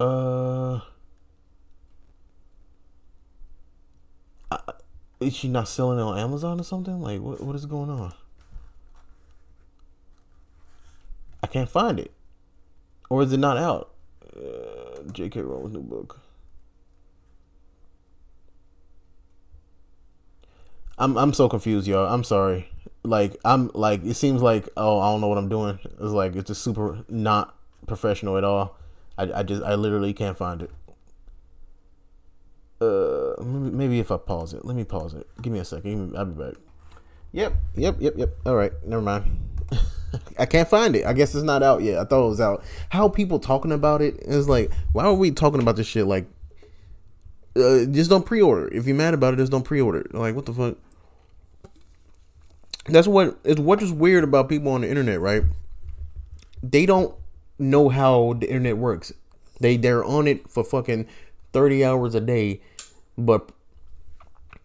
Uh, 0.00 0.80
is 5.20 5.34
she 5.34 5.48
not 5.48 5.68
selling 5.68 5.98
it 5.98 6.02
on 6.02 6.18
Amazon 6.18 6.60
or 6.60 6.64
something? 6.64 7.00
Like 7.00 7.20
what 7.20 7.40
what 7.40 7.56
is 7.56 7.66
going 7.66 7.90
on? 7.90 8.12
I 11.42 11.46
can't 11.46 11.68
find 11.68 12.00
it. 12.00 12.12
Or 13.10 13.22
is 13.22 13.32
it 13.32 13.38
not 13.38 13.56
out? 13.56 13.90
Uh, 14.34 15.02
J.K. 15.12 15.42
Rowling's 15.42 15.74
new 15.74 15.82
book. 15.82 16.20
I'm 20.96 21.16
I'm 21.16 21.32
so 21.32 21.48
confused, 21.48 21.86
y'all. 21.86 22.12
I'm 22.12 22.24
sorry. 22.24 22.68
Like 23.04 23.36
I'm 23.44 23.70
like 23.74 24.04
it 24.04 24.14
seems 24.14 24.42
like 24.42 24.68
oh 24.76 24.98
I 24.98 25.12
don't 25.12 25.20
know 25.20 25.28
what 25.28 25.38
I'm 25.38 25.48
doing. 25.48 25.78
It's 25.84 26.00
like 26.00 26.34
it's 26.34 26.48
just 26.48 26.62
super 26.62 27.04
not 27.08 27.54
professional 27.86 28.38
at 28.38 28.44
all. 28.44 28.76
I, 29.18 29.30
I 29.32 29.42
just 29.42 29.62
I 29.62 29.74
literally 29.74 30.12
can't 30.12 30.36
find 30.36 30.62
it. 30.62 30.70
Uh, 32.80 33.34
maybe, 33.42 34.00
if 34.00 34.10
I 34.10 34.16
pause 34.16 34.52
it. 34.52 34.64
Let 34.64 34.76
me 34.76 34.84
pause 34.84 35.14
it. 35.14 35.26
Give 35.40 35.52
me 35.52 35.58
a 35.58 35.64
second. 35.64 36.16
I'll 36.16 36.26
be 36.26 36.44
back. 36.44 36.54
Yep, 37.32 37.54
yep, 37.76 37.96
yep, 37.98 38.14
yep. 38.16 38.36
All 38.44 38.56
right, 38.56 38.72
never 38.84 39.00
mind. 39.00 39.38
I 40.38 40.46
can't 40.46 40.68
find 40.68 40.94
it. 40.94 41.06
I 41.06 41.12
guess 41.12 41.34
it's 41.34 41.44
not 41.44 41.62
out 41.62 41.82
yet. 41.82 41.98
I 41.98 42.04
thought 42.04 42.26
it 42.26 42.28
was 42.28 42.40
out. 42.40 42.64
How 42.90 43.08
people 43.08 43.38
talking 43.38 43.72
about 43.72 44.02
it 44.02 44.16
is 44.20 44.48
like, 44.48 44.70
why 44.92 45.04
are 45.04 45.14
we 45.14 45.30
talking 45.30 45.60
about 45.60 45.76
this 45.76 45.86
shit? 45.86 46.06
Like, 46.06 46.26
uh, 47.56 47.86
just 47.86 48.10
don't 48.10 48.26
pre-order. 48.26 48.68
If 48.72 48.86
you're 48.86 48.96
mad 48.96 49.14
about 49.14 49.34
it, 49.34 49.38
just 49.38 49.52
don't 49.52 49.64
pre-order. 49.64 50.04
Like, 50.12 50.34
what 50.34 50.46
the 50.46 50.52
fuck? 50.52 50.76
That's 52.86 53.06
what 53.06 53.38
is 53.44 53.58
what 53.58 53.82
is 53.82 53.92
weird 53.92 54.24
about 54.24 54.48
people 54.48 54.72
on 54.72 54.82
the 54.82 54.88
internet, 54.88 55.20
right? 55.20 55.42
They 56.62 56.86
don't 56.86 57.14
know 57.58 57.88
how 57.88 58.34
the 58.34 58.46
internet 58.46 58.76
works. 58.76 59.12
They 59.60 59.76
they're 59.76 60.04
on 60.04 60.26
it 60.26 60.50
for 60.50 60.64
fucking 60.64 61.06
thirty 61.52 61.84
hours 61.84 62.14
a 62.14 62.20
day, 62.20 62.60
but 63.16 63.50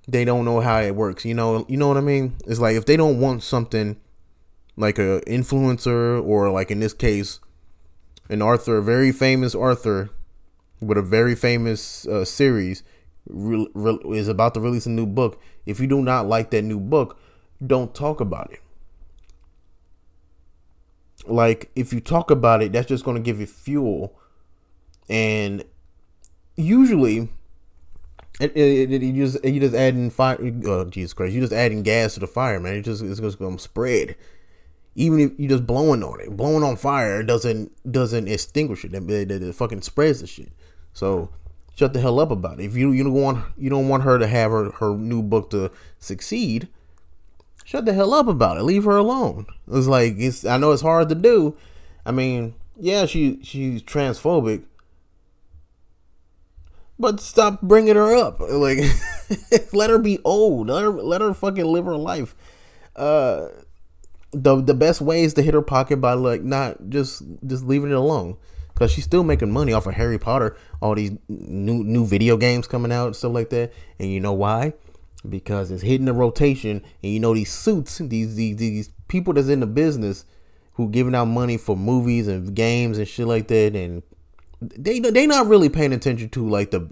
they 0.07 0.25
don't 0.25 0.43
know 0.43 0.59
how 0.59 0.81
it 0.81 0.95
works. 0.95 1.23
You 1.23 1.33
know, 1.33 1.65
you 1.69 1.77
know 1.77 1.87
what 1.87 1.97
I 1.97 2.01
mean? 2.01 2.35
It's 2.45 2.59
like 2.59 2.75
if 2.75 2.85
they 2.85 2.97
don't 2.97 3.19
want 3.19 3.43
something 3.43 3.95
like 4.79 4.97
a 4.97 5.21
influencer 5.27 6.25
or 6.25 6.49
like 6.49 6.71
in 6.71 6.79
this 6.79 6.93
case 6.93 7.39
an 8.29 8.41
author 8.41 8.77
a 8.77 8.81
very 8.81 9.11
famous 9.11 9.53
author 9.53 10.09
with 10.79 10.97
a 10.97 11.01
very 11.01 11.35
famous 11.35 12.07
uh, 12.07 12.23
series 12.23 12.81
re- 13.27 13.67
re- 13.73 13.99
is 14.17 14.29
about 14.29 14.53
to 14.53 14.61
release 14.61 14.85
a 14.85 14.89
new 14.89 15.05
book 15.05 15.39
if 15.65 15.79
you 15.81 15.87
do 15.87 16.01
not 16.01 16.27
like 16.27 16.49
that 16.51 16.61
new 16.61 16.79
book 16.79 17.19
don't 17.65 17.93
talk 17.93 18.19
about 18.19 18.51
it 18.51 18.61
like 21.27 21.69
if 21.75 21.91
you 21.91 21.99
talk 21.99 22.31
about 22.31 22.61
it 22.61 22.71
that's 22.71 22.87
just 22.87 23.03
going 23.03 23.17
to 23.17 23.21
give 23.21 23.39
you 23.39 23.45
fuel 23.45 24.17
and 25.09 25.63
usually 26.55 27.29
it, 28.39 28.55
it, 28.55 28.91
it, 28.91 29.01
you 29.01 29.25
just 29.25 29.43
you 29.43 29.59
just 29.59 29.75
adding 29.75 30.09
fire 30.09 30.37
oh 30.65 30.85
jesus 30.85 31.13
christ 31.13 31.33
you 31.33 31.41
just 31.41 31.53
adding 31.53 31.83
gas 31.83 32.13
to 32.13 32.21
the 32.21 32.27
fire 32.27 32.59
man 32.59 32.75
it 32.75 32.81
just 32.83 33.03
it's 33.03 33.19
just 33.19 33.37
gonna 33.37 33.59
spread 33.59 34.15
even 34.95 35.19
if 35.19 35.31
you 35.39 35.47
just 35.47 35.65
blowing 35.65 36.03
on 36.03 36.19
it, 36.19 36.35
blowing 36.35 36.61
on 36.61 36.75
fire 36.75 37.23
doesn't 37.23 37.71
doesn't 37.89 38.27
extinguish 38.27 38.83
it. 38.83 38.93
It, 38.93 39.09
it, 39.09 39.31
it 39.31 39.55
fucking 39.55 39.81
spreads 39.81 40.19
the 40.19 40.27
shit. 40.27 40.51
So 40.91 41.29
shut 41.73 41.93
the 41.93 42.01
hell 42.01 42.19
up 42.19 42.31
about 42.31 42.59
it. 42.59 42.65
If 42.65 42.75
you 42.75 42.91
you 42.91 43.05
don't 43.05 43.13
want 43.13 43.45
you 43.57 43.69
don't 43.69 43.87
want 43.87 44.03
her 44.03 44.19
to 44.19 44.27
have 44.27 44.51
her 44.51 44.71
her 44.71 44.97
new 44.97 45.21
book 45.21 45.51
to 45.51 45.71
succeed, 45.99 46.67
shut 47.69 47.85
the 47.85 47.93
hell 47.93 48.15
up 48.15 48.27
about 48.27 48.57
it. 48.57 48.63
Leave 48.63 48.85
her 48.85 48.97
alone. 48.97 49.45
It's 49.71 49.85
like 49.85 50.15
it's 50.17 50.43
I 50.43 50.57
know 50.57 50.71
it's 50.71 50.81
hard 50.81 51.07
to 51.09 51.15
do. 51.15 51.55
I 52.03 52.11
mean, 52.11 52.55
yeah, 52.75 53.05
she 53.05 53.39
she's 53.43 53.83
transphobic, 53.83 54.63
but 56.97 57.19
stop 57.19 57.61
bringing 57.61 57.95
her 57.95 58.15
up. 58.15 58.39
Like, 58.39 58.79
let 59.73 59.91
her 59.91 59.99
be 59.99 60.17
old. 60.23 60.67
Let 60.67 60.81
her 60.81 60.89
let 60.89 61.21
her 61.21 61.35
fucking 61.35 61.63
live 61.63 61.85
her 61.85 61.95
life. 61.95 62.33
Uh, 62.95 63.49
the 64.31 64.59
the 64.59 64.73
best 64.73 64.99
way 64.99 65.21
is 65.21 65.35
to 65.35 65.43
hit 65.43 65.53
her 65.53 65.61
pocket 65.61 65.97
by 65.97 66.13
like 66.13 66.41
not 66.41 66.89
just 66.89 67.21
just 67.45 67.63
leaving 67.65 67.91
it 67.91 67.95
alone 67.95 68.37
because 68.73 68.91
she's 68.91 69.03
still 69.03 69.23
making 69.23 69.51
money 69.51 69.73
off 69.73 69.85
of 69.85 69.93
Harry 69.93 70.17
Potter, 70.17 70.57
all 70.81 70.95
these 70.95 71.11
new 71.27 71.83
new 71.83 72.03
video 72.03 72.35
games 72.35 72.65
coming 72.65 72.91
out 72.91 73.05
and 73.05 73.15
stuff 73.15 73.33
like 73.33 73.51
that. 73.51 73.71
And 73.99 74.11
you 74.11 74.19
know 74.19 74.33
why? 74.33 74.73
Because 75.27 75.69
it's 75.69 75.83
hitting 75.83 76.05
the 76.05 76.13
rotation, 76.13 76.83
and 77.03 77.11
you 77.11 77.19
know 77.19 77.33
these 77.33 77.51
suits, 77.51 77.97
these 77.97 78.35
these 78.35 78.55
these 78.55 78.89
people 79.07 79.33
that's 79.33 79.49
in 79.49 79.59
the 79.59 79.67
business 79.67 80.25
who 80.73 80.89
giving 80.89 81.13
out 81.13 81.25
money 81.25 81.57
for 81.57 81.75
movies 81.75 82.27
and 82.27 82.55
games 82.55 82.97
and 82.97 83.07
shit 83.07 83.27
like 83.27 83.49
that, 83.49 83.75
and 83.75 84.01
they 84.61 84.99
they 84.99 85.27
not 85.27 85.47
really 85.47 85.67
paying 85.67 85.91
attention 85.91 86.29
to 86.29 86.47
like 86.47 86.71
the 86.71 86.89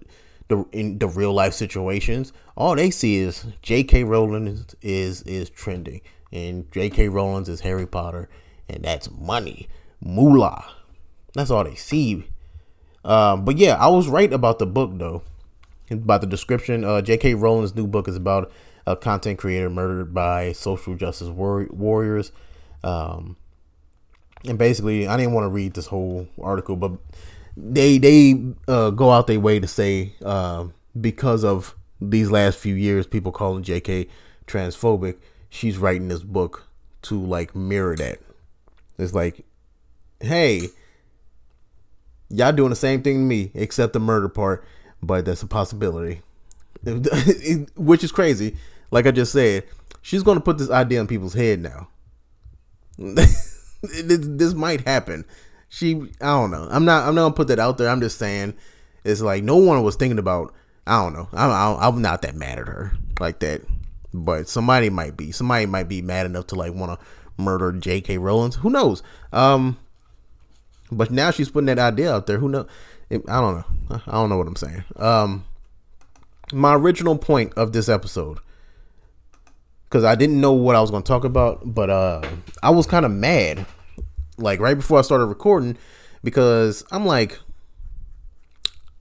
the 0.50 0.66
in 0.74 1.00
the 1.00 1.08
real 1.08 1.34
life 1.34 1.54
situations. 1.54 2.34
All 2.58 2.76
they 2.76 2.92
see 2.92 3.18
is 3.18 3.46
J.K. 3.62 4.04
Rowling 4.04 4.48
is 4.48 4.66
is, 4.82 5.22
is 5.22 5.50
trending 5.50 6.02
and 6.32 6.72
J.K. 6.72 7.10
Rowling's 7.10 7.50
is 7.50 7.62
Harry 7.62 7.86
Potter, 7.88 8.30
and 8.70 8.84
that's 8.84 9.10
money, 9.12 9.68
moolah. 10.02 10.66
That's 11.34 11.52
all 11.52 11.64
they 11.64 11.76
see. 11.76 12.28
Um, 13.06 13.46
but 13.46 13.58
yeah, 13.58 13.76
I 13.76 13.88
was 13.88 14.08
right 14.08 14.32
about 14.32 14.60
the 14.60 14.66
book 14.66 14.92
though. 14.96 15.24
About 15.90 16.22
the 16.22 16.28
description, 16.28 16.84
uh, 16.84 17.02
J.K. 17.02 17.36
Rowling's 17.36 17.76
new 17.76 17.88
book 17.88 18.08
is 18.08 18.16
about 18.16 18.52
a 18.86 18.96
content 18.96 19.40
creator 19.40 19.70
murdered 19.70 20.14
by 20.14 20.52
social 20.52 20.96
justice 20.96 21.30
war- 21.30 21.68
warriors. 21.70 22.32
Um, 22.84 23.38
and 24.46 24.58
basically, 24.58 25.08
I 25.08 25.18
didn't 25.18 25.34
want 25.34 25.46
to 25.46 25.50
read 25.50 25.74
this 25.74 25.88
whole 25.88 26.28
article, 26.42 26.76
but 26.76 26.94
they 27.56 27.98
they 27.98 28.44
uh, 28.68 28.92
go 28.92 29.12
out 29.12 29.28
their 29.28 29.40
way 29.40 29.60
to 29.60 29.68
say 29.68 30.14
uh, 30.24 30.66
because 31.00 31.44
of 31.44 31.76
these 32.02 32.30
last 32.30 32.58
few 32.58 32.76
years, 32.76 33.08
people 33.08 33.32
calling 33.32 33.64
J.K. 33.64 34.08
transphobic 34.46 35.18
she's 35.50 35.78
writing 35.78 36.08
this 36.08 36.24
book 36.24 36.68
to 37.04 37.20
like 37.20 37.56
mirror 37.56 37.96
that. 37.96 38.20
It's 38.98 39.14
like, 39.14 39.46
hey, 40.20 40.70
y'all 42.30 42.52
doing 42.52 42.70
the 42.70 42.76
same 42.76 43.02
thing 43.02 43.16
to 43.16 43.24
me, 43.24 43.52
except 43.54 43.94
the 43.94 44.00
murder 44.00 44.30
part, 44.30 44.66
but 45.02 45.26
that's 45.26 45.44
a 45.44 45.48
possibility. 45.48 46.22
Which 47.76 48.04
is 48.04 48.12
crazy. 48.12 48.58
Like 48.92 49.06
I 49.06 49.12
just 49.12 49.32
said, 49.32 49.64
she's 50.02 50.24
going 50.24 50.38
to 50.38 50.44
put 50.44 50.58
this 50.58 50.70
idea 50.70 51.00
in 51.00 51.08
people's 51.08 51.34
head 51.34 51.60
now. 51.60 51.88
this, 52.98 54.54
might 54.54 54.82
happen. 54.82 55.26
She, 55.70 55.96
I 56.22 56.28
don't 56.28 56.52
know. 56.52 56.68
I'm 56.72 56.86
not. 56.86 57.08
I'm 57.08 57.14
not 57.14 57.24
gonna 57.24 57.34
put 57.36 57.50
that 57.50 57.60
out 57.60 57.78
there. 57.78 57.90
I'm 57.90 58.02
just 58.02 58.18
saying, 58.18 58.56
it's 59.04 59.22
like 59.22 59.44
no 59.44 59.58
one 59.58 59.84
was 59.84 59.96
thinking 59.96 60.18
about. 60.18 60.54
I 60.88 61.04
don't 61.04 61.14
know. 61.14 61.28
I'm. 61.34 61.78
I'm 61.80 62.02
not 62.02 62.22
that 62.22 62.36
mad 62.36 62.58
at 62.58 62.68
her 62.68 62.94
like 63.20 63.40
that. 63.40 63.62
But 64.14 64.48
somebody 64.48 64.90
might 64.90 65.18
be. 65.18 65.32
Somebody 65.32 65.66
might 65.66 65.90
be 65.90 66.02
mad 66.02 66.26
enough 66.26 66.48
to 66.48 66.56
like 66.56 66.74
want 66.74 67.00
to 67.00 67.06
murder 67.38 67.72
J.K. 67.72 68.18
Rowling. 68.18 68.54
Who 68.54 68.70
knows? 68.70 69.04
Um, 69.32 69.78
but 70.92 71.12
now 71.12 71.32
she's 71.32 71.50
putting 71.50 71.68
that 71.68 71.80
idea 71.80 72.14
out 72.14 72.26
there. 72.26 72.40
Who 72.40 72.50
know? 73.10 73.22
I 73.28 73.42
don't 73.42 73.56
know. 73.56 74.02
I 74.08 74.12
don't 74.12 74.30
know 74.30 74.38
what 74.38 74.48
I'm 74.48 74.56
saying. 74.56 74.84
Um, 74.96 75.46
my 76.54 76.76
original 76.76 77.18
point 77.18 77.54
of 77.56 77.74
this 77.74 77.90
episode, 77.90 78.40
because 79.86 80.04
I 80.04 80.16
didn't 80.16 80.40
know 80.40 80.54
what 80.54 80.76
I 80.76 80.82
was 80.82 80.92
going 80.92 81.04
to 81.04 81.08
talk 81.08 81.24
about, 81.24 81.74
but 81.74 81.90
uh, 81.90 82.22
I 82.62 82.70
was 82.70 82.86
kind 82.86 83.06
of 83.06 83.12
mad, 83.12 83.66
like 84.38 84.60
right 84.60 84.76
before 84.76 85.00
I 85.00 85.02
started 85.02 85.26
recording, 85.26 85.78
because 86.24 86.86
I'm 86.92 87.06
like, 87.06 87.40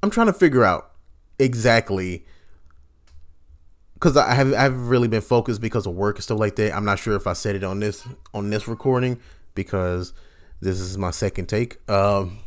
I'm 0.02 0.10
trying 0.10 0.28
to 0.28 0.32
figure 0.32 0.64
out 0.64 0.92
exactly 1.38 2.24
because 3.94 4.16
I 4.16 4.34
have 4.34 4.52
I 4.52 4.62
haven't 4.62 4.88
really 4.88 5.08
been 5.08 5.22
focused 5.22 5.60
because 5.60 5.86
of 5.86 5.94
work 5.94 6.16
and 6.16 6.24
stuff 6.24 6.38
like 6.38 6.56
that. 6.56 6.76
I'm 6.76 6.84
not 6.84 6.98
sure 6.98 7.16
if 7.16 7.26
I 7.26 7.32
said 7.32 7.56
it 7.56 7.64
on 7.64 7.80
this 7.80 8.06
on 8.34 8.50
this 8.50 8.68
recording 8.68 9.18
because 9.54 10.12
this 10.60 10.78
is 10.78 10.98
my 10.98 11.10
second 11.10 11.46
take. 11.46 11.78
Um, 11.90 12.38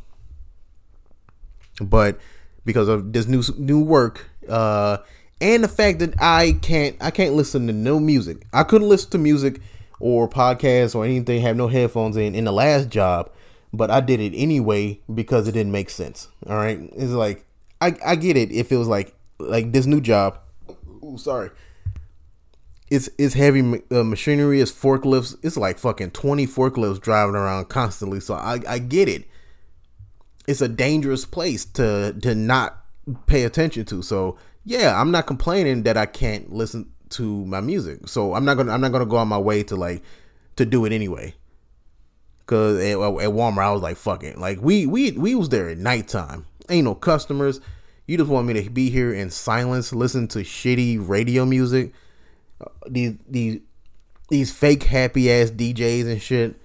but 1.82 2.20
because 2.66 2.88
of 2.88 3.14
this 3.14 3.28
new 3.28 3.44
new 3.58 3.82
work 3.82 4.30
uh, 4.48 4.98
and 5.42 5.64
the 5.64 5.68
fact 5.68 6.00
that 6.00 6.14
I 6.22 6.58
can't 6.62 6.96
I 7.02 7.12
can't 7.12 7.34
listen 7.34 7.68
to 7.68 7.74
no 7.74 8.00
music. 8.00 8.46
I 8.54 8.64
couldn't 8.64 8.90
listen 8.90 9.12
to 9.12 9.18
music 9.18 9.62
or 10.00 10.30
podcasts 10.30 10.96
or 10.96 11.06
anything. 11.06 11.42
Have 11.42 11.56
no 11.56 11.68
headphones 11.68 12.18
in 12.18 12.36
in 12.36 12.46
the 12.46 12.52
last 12.52 12.90
job, 12.90 13.32
but 13.74 13.90
I 13.90 14.02
did 14.02 14.20
it 14.20 14.34
anyway 14.36 15.00
because 15.14 15.48
it 15.48 15.54
didn't 15.54 15.72
make 15.72 15.90
sense. 15.90 16.28
All 16.48 16.56
right, 16.56 16.80
it's 16.94 17.12
like 17.12 17.46
I 17.82 17.96
I 18.06 18.16
get 18.16 18.38
it 18.38 18.52
if 18.52 18.72
it 18.72 18.78
was 18.78 18.88
like 18.88 19.16
like 19.40 19.72
this 19.72 19.86
new 19.86 20.02
job 20.02 20.40
Ooh, 21.10 21.18
sorry. 21.18 21.50
It's 22.90 23.10
it's 23.18 23.36
heavy 23.36 23.84
uh, 23.92 24.04
machinery. 24.04 24.62
It's 24.62 24.72
forklifts. 24.72 25.38
It's 25.44 25.58
like 25.58 25.78
fucking 25.78 26.12
twenty 26.12 26.48
forklifts 26.48 27.00
driving 27.00 27.36
around 27.36 27.70
constantly. 27.70 28.20
So 28.20 28.34
I 28.34 28.60
I 28.68 28.80
get 28.80 29.08
it. 29.08 29.26
It's 30.50 30.62
a 30.62 30.68
dangerous 30.68 31.26
place 31.26 31.64
to 31.66 32.16
to 32.22 32.34
not 32.34 32.84
pay 33.28 33.44
attention 33.44 33.86
to. 33.86 34.02
So 34.02 34.38
yeah, 34.66 35.00
I'm 35.00 35.12
not 35.12 35.28
complaining 35.28 35.84
that 35.84 35.98
I 35.98 36.06
can't 36.06 36.52
listen 36.52 36.92
to 37.10 37.46
my 37.46 37.62
music. 37.62 38.08
So 38.08 38.34
I'm 38.34 38.46
not 38.46 38.58
gonna 38.58 38.72
I'm 38.72 38.82
not 38.82 38.92
gonna 38.92 39.06
go 39.06 39.18
on 39.18 39.28
my 39.28 39.38
way 39.38 39.64
to 39.64 39.76
like 39.76 40.02
to 40.56 40.66
do 40.66 40.86
it 40.86 40.92
anyway. 40.92 41.36
Cause 42.46 42.80
at, 42.80 42.94
at 42.94 43.30
Walmart 43.32 43.64
I 43.64 43.72
was 43.72 43.82
like 43.82 43.98
fuck 43.98 44.24
it. 44.24 44.38
Like 44.38 44.60
we 44.62 44.86
we 44.86 45.12
we 45.12 45.36
was 45.36 45.50
there 45.50 45.70
at 45.70 45.78
nighttime. 45.78 46.46
Ain't 46.68 46.86
no 46.86 46.96
customers. 46.96 47.62
You 48.08 48.18
just 48.18 48.30
want 48.30 48.48
me 48.48 48.54
to 48.60 48.70
be 48.72 48.90
here 48.90 49.14
in 49.14 49.30
silence, 49.30 49.94
listen 49.94 50.28
to 50.30 50.40
shitty 50.40 51.08
radio 51.08 51.46
music, 51.46 51.94
uh, 52.60 52.70
these 52.88 53.14
these 53.30 53.62
these 54.30 54.52
fake 54.52 54.84
happy 54.84 55.32
ass 55.32 55.52
DJs 55.52 56.12
and 56.12 56.22
shit. 56.22 56.56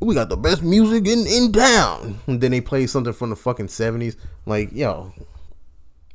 We 0.00 0.14
got 0.14 0.28
the 0.28 0.36
best 0.36 0.62
music 0.62 1.06
in 1.06 1.26
in 1.26 1.52
town. 1.52 2.20
And 2.26 2.40
then 2.40 2.50
they 2.50 2.60
play 2.60 2.86
something 2.86 3.12
from 3.12 3.30
the 3.30 3.36
fucking 3.36 3.68
seventies. 3.68 4.16
Like 4.44 4.72
yo, 4.72 5.12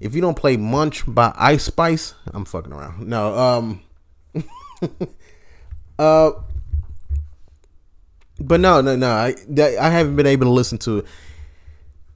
if 0.00 0.14
you 0.14 0.20
don't 0.20 0.36
play 0.36 0.56
Munch 0.56 1.04
by 1.06 1.32
Ice 1.36 1.64
Spice, 1.64 2.14
I'm 2.32 2.44
fucking 2.44 2.72
around. 2.72 3.06
No, 3.06 3.36
um, 3.36 3.82
uh 5.98 6.30
but 8.40 8.60
no, 8.60 8.80
no, 8.80 8.96
no. 8.96 9.10
I 9.10 9.34
I 9.58 9.90
haven't 9.90 10.16
been 10.16 10.26
able 10.26 10.46
to 10.46 10.50
listen 10.50 10.78
to 10.78 11.04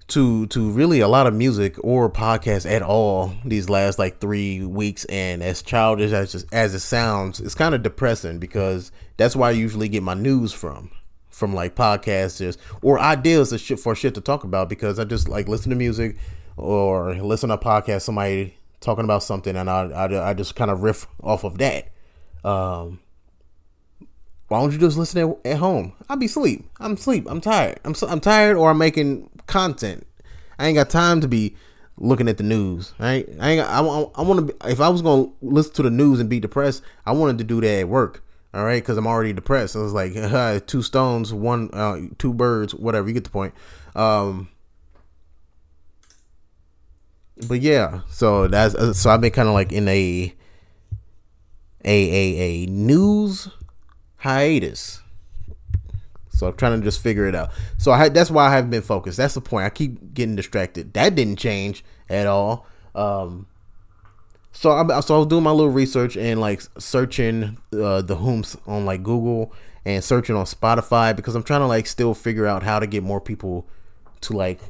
to 0.08 0.46
to 0.46 0.70
really 0.70 1.00
a 1.00 1.08
lot 1.08 1.26
of 1.26 1.34
music 1.34 1.76
or 1.84 2.10
podcasts 2.10 2.68
at 2.68 2.82
all 2.82 3.34
these 3.44 3.68
last 3.68 3.98
like 3.98 4.20
three 4.20 4.64
weeks. 4.64 5.04
And 5.06 5.42
as 5.42 5.62
childish 5.62 6.12
as 6.12 6.32
just, 6.32 6.46
as 6.52 6.74
it 6.74 6.80
sounds, 6.80 7.40
it's 7.40 7.54
kind 7.54 7.74
of 7.74 7.82
depressing 7.82 8.38
because 8.38 8.90
that's 9.16 9.36
where 9.36 9.48
I 9.48 9.52
usually 9.52 9.88
get 9.88 10.02
my 10.02 10.14
news 10.14 10.52
from, 10.52 10.90
from 11.28 11.54
like 11.54 11.74
podcasters 11.74 12.56
or 12.82 12.98
ideas 12.98 13.58
shit 13.60 13.78
for 13.78 13.94
shit 13.94 14.14
to 14.14 14.20
talk 14.20 14.44
about 14.44 14.68
because 14.68 14.98
I 14.98 15.04
just 15.04 15.28
like 15.28 15.46
listen 15.46 15.70
to 15.70 15.76
music 15.76 16.16
or 16.56 17.14
listen 17.14 17.50
to 17.50 17.56
a 17.56 17.58
podcast 17.58 18.02
somebody 18.02 18.56
talking 18.80 19.04
about 19.04 19.22
something 19.22 19.56
and 19.56 19.68
I 19.68 19.88
I, 19.88 20.30
I 20.30 20.34
just 20.34 20.56
kind 20.56 20.70
of 20.70 20.82
riff 20.82 21.06
off 21.22 21.44
of 21.44 21.58
that. 21.58 21.90
Um, 22.44 23.00
why 24.48 24.60
don't 24.60 24.72
you 24.72 24.78
just 24.78 24.96
listen 24.96 25.30
at, 25.44 25.46
at 25.52 25.58
home? 25.58 25.92
I'll 26.08 26.16
be 26.16 26.26
asleep. 26.26 26.64
I'm 26.80 26.94
asleep. 26.94 27.26
I'm 27.28 27.42
tired. 27.42 27.80
I'm 27.84 27.94
I'm 28.08 28.20
tired, 28.20 28.56
or 28.56 28.70
I'm 28.70 28.78
making 28.78 29.28
content. 29.48 30.06
I 30.58 30.66
ain't 30.66 30.76
got 30.76 30.90
time 30.90 31.20
to 31.20 31.28
be 31.28 31.56
looking 31.96 32.28
at 32.28 32.36
the 32.38 32.44
news. 32.44 32.94
Right? 32.98 33.28
I 33.40 33.50
ain't. 33.50 33.60
I, 33.62 33.80
I, 33.80 34.02
I 34.14 34.22
want 34.22 34.48
to. 34.48 34.70
If 34.70 34.80
I 34.80 34.88
was 34.88 35.02
gonna 35.02 35.28
listen 35.42 35.74
to 35.74 35.82
the 35.82 35.90
news 35.90 36.20
and 36.20 36.30
be 36.30 36.38
depressed, 36.38 36.82
I 37.04 37.12
wanted 37.12 37.38
to 37.38 37.44
do 37.44 37.60
that 37.60 37.80
at 37.80 37.88
work. 37.88 38.22
All 38.54 38.64
right, 38.64 38.82
because 38.82 38.96
I'm 38.96 39.06
already 39.06 39.32
depressed. 39.32 39.74
So 39.74 39.82
was 39.82 39.92
like 39.92 40.12
uh, 40.16 40.60
two 40.66 40.82
stones, 40.82 41.34
one, 41.34 41.70
uh, 41.72 42.00
two 42.18 42.32
birds, 42.32 42.74
whatever. 42.74 43.08
You 43.08 43.14
get 43.14 43.24
the 43.24 43.30
point. 43.30 43.54
Um, 43.94 44.48
but 47.46 47.60
yeah, 47.60 48.00
so 48.08 48.48
that's 48.48 48.74
uh, 48.74 48.92
so 48.94 49.10
I've 49.10 49.20
been 49.20 49.32
kind 49.32 49.48
of 49.48 49.54
like 49.54 49.72
in 49.72 49.86
a 49.88 50.34
a 51.84 52.10
a 52.10 52.64
a 52.64 52.66
news 52.66 53.48
hiatus. 54.16 55.02
So 56.38 56.46
I'm 56.46 56.56
trying 56.56 56.78
to 56.78 56.84
just 56.84 57.02
figure 57.02 57.26
it 57.26 57.34
out. 57.34 57.50
So 57.78 57.90
I 57.90 58.08
that's 58.08 58.30
why 58.30 58.46
I 58.46 58.50
haven't 58.50 58.70
been 58.70 58.82
focused. 58.82 59.16
That's 59.16 59.34
the 59.34 59.40
point. 59.40 59.66
I 59.66 59.70
keep 59.70 60.14
getting 60.14 60.36
distracted. 60.36 60.92
That 60.94 61.14
didn't 61.14 61.36
change 61.36 61.84
at 62.08 62.26
all. 62.26 62.66
Um, 62.94 63.46
so 64.52 64.70
I 64.70 65.00
so 65.00 65.16
I 65.16 65.18
was 65.18 65.26
doing 65.26 65.42
my 65.42 65.50
little 65.50 65.72
research 65.72 66.16
and 66.16 66.40
like 66.40 66.62
searching 66.78 67.58
uh, 67.72 68.02
the 68.02 68.16
Whomst 68.16 68.56
on 68.66 68.86
like 68.86 69.02
Google 69.02 69.52
and 69.84 70.02
searching 70.02 70.36
on 70.36 70.44
Spotify 70.44 71.14
because 71.14 71.34
I'm 71.34 71.42
trying 71.42 71.60
to 71.60 71.66
like 71.66 71.86
still 71.86 72.14
figure 72.14 72.46
out 72.46 72.62
how 72.62 72.78
to 72.78 72.86
get 72.86 73.02
more 73.02 73.20
people 73.20 73.66
to 74.22 74.32
like 74.32 74.60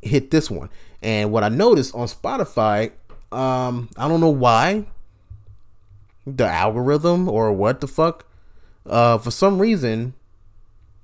hit 0.00 0.30
this 0.30 0.50
one. 0.50 0.70
And 1.02 1.32
what 1.32 1.44
I 1.44 1.48
noticed 1.48 1.94
on 1.94 2.06
Spotify, 2.06 2.92
um, 3.30 3.90
I 3.96 4.08
don't 4.08 4.20
know 4.20 4.30
why 4.30 4.86
the 6.26 6.46
algorithm 6.46 7.28
or 7.28 7.52
what 7.52 7.80
the 7.80 7.88
fuck 7.88 8.26
uh, 8.86 9.18
for 9.18 9.30
some 9.30 9.58
reason, 9.58 10.14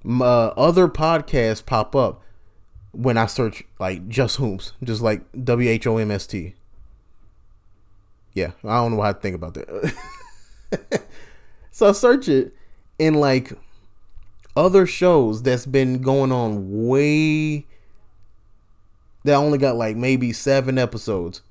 uh, 0.04 0.48
other 0.48 0.88
podcasts 0.88 1.64
pop 1.64 1.96
up 1.96 2.22
when 2.92 3.16
I 3.16 3.26
search 3.26 3.64
like 3.78 4.08
just 4.08 4.38
Whomst, 4.38 4.72
just 4.82 5.02
like 5.02 5.22
W 5.44 5.68
H 5.68 5.86
O 5.86 5.98
M 5.98 6.10
S 6.10 6.26
T. 6.26 6.54
Yeah, 8.32 8.52
I 8.64 8.76
don't 8.76 8.96
know 8.96 9.02
how 9.02 9.12
to 9.12 9.18
think 9.18 9.34
about 9.34 9.54
that. 9.54 9.94
so 11.70 11.88
I 11.88 11.92
search 11.92 12.28
it 12.28 12.54
in 12.98 13.14
like 13.14 13.52
other 14.56 14.86
shows 14.86 15.42
that's 15.42 15.66
been 15.66 16.00
going 16.00 16.32
on 16.32 16.86
way 16.86 17.66
that 19.24 19.34
only 19.34 19.58
got 19.58 19.76
like 19.76 19.96
maybe 19.96 20.32
seven 20.32 20.78
episodes 20.78 21.42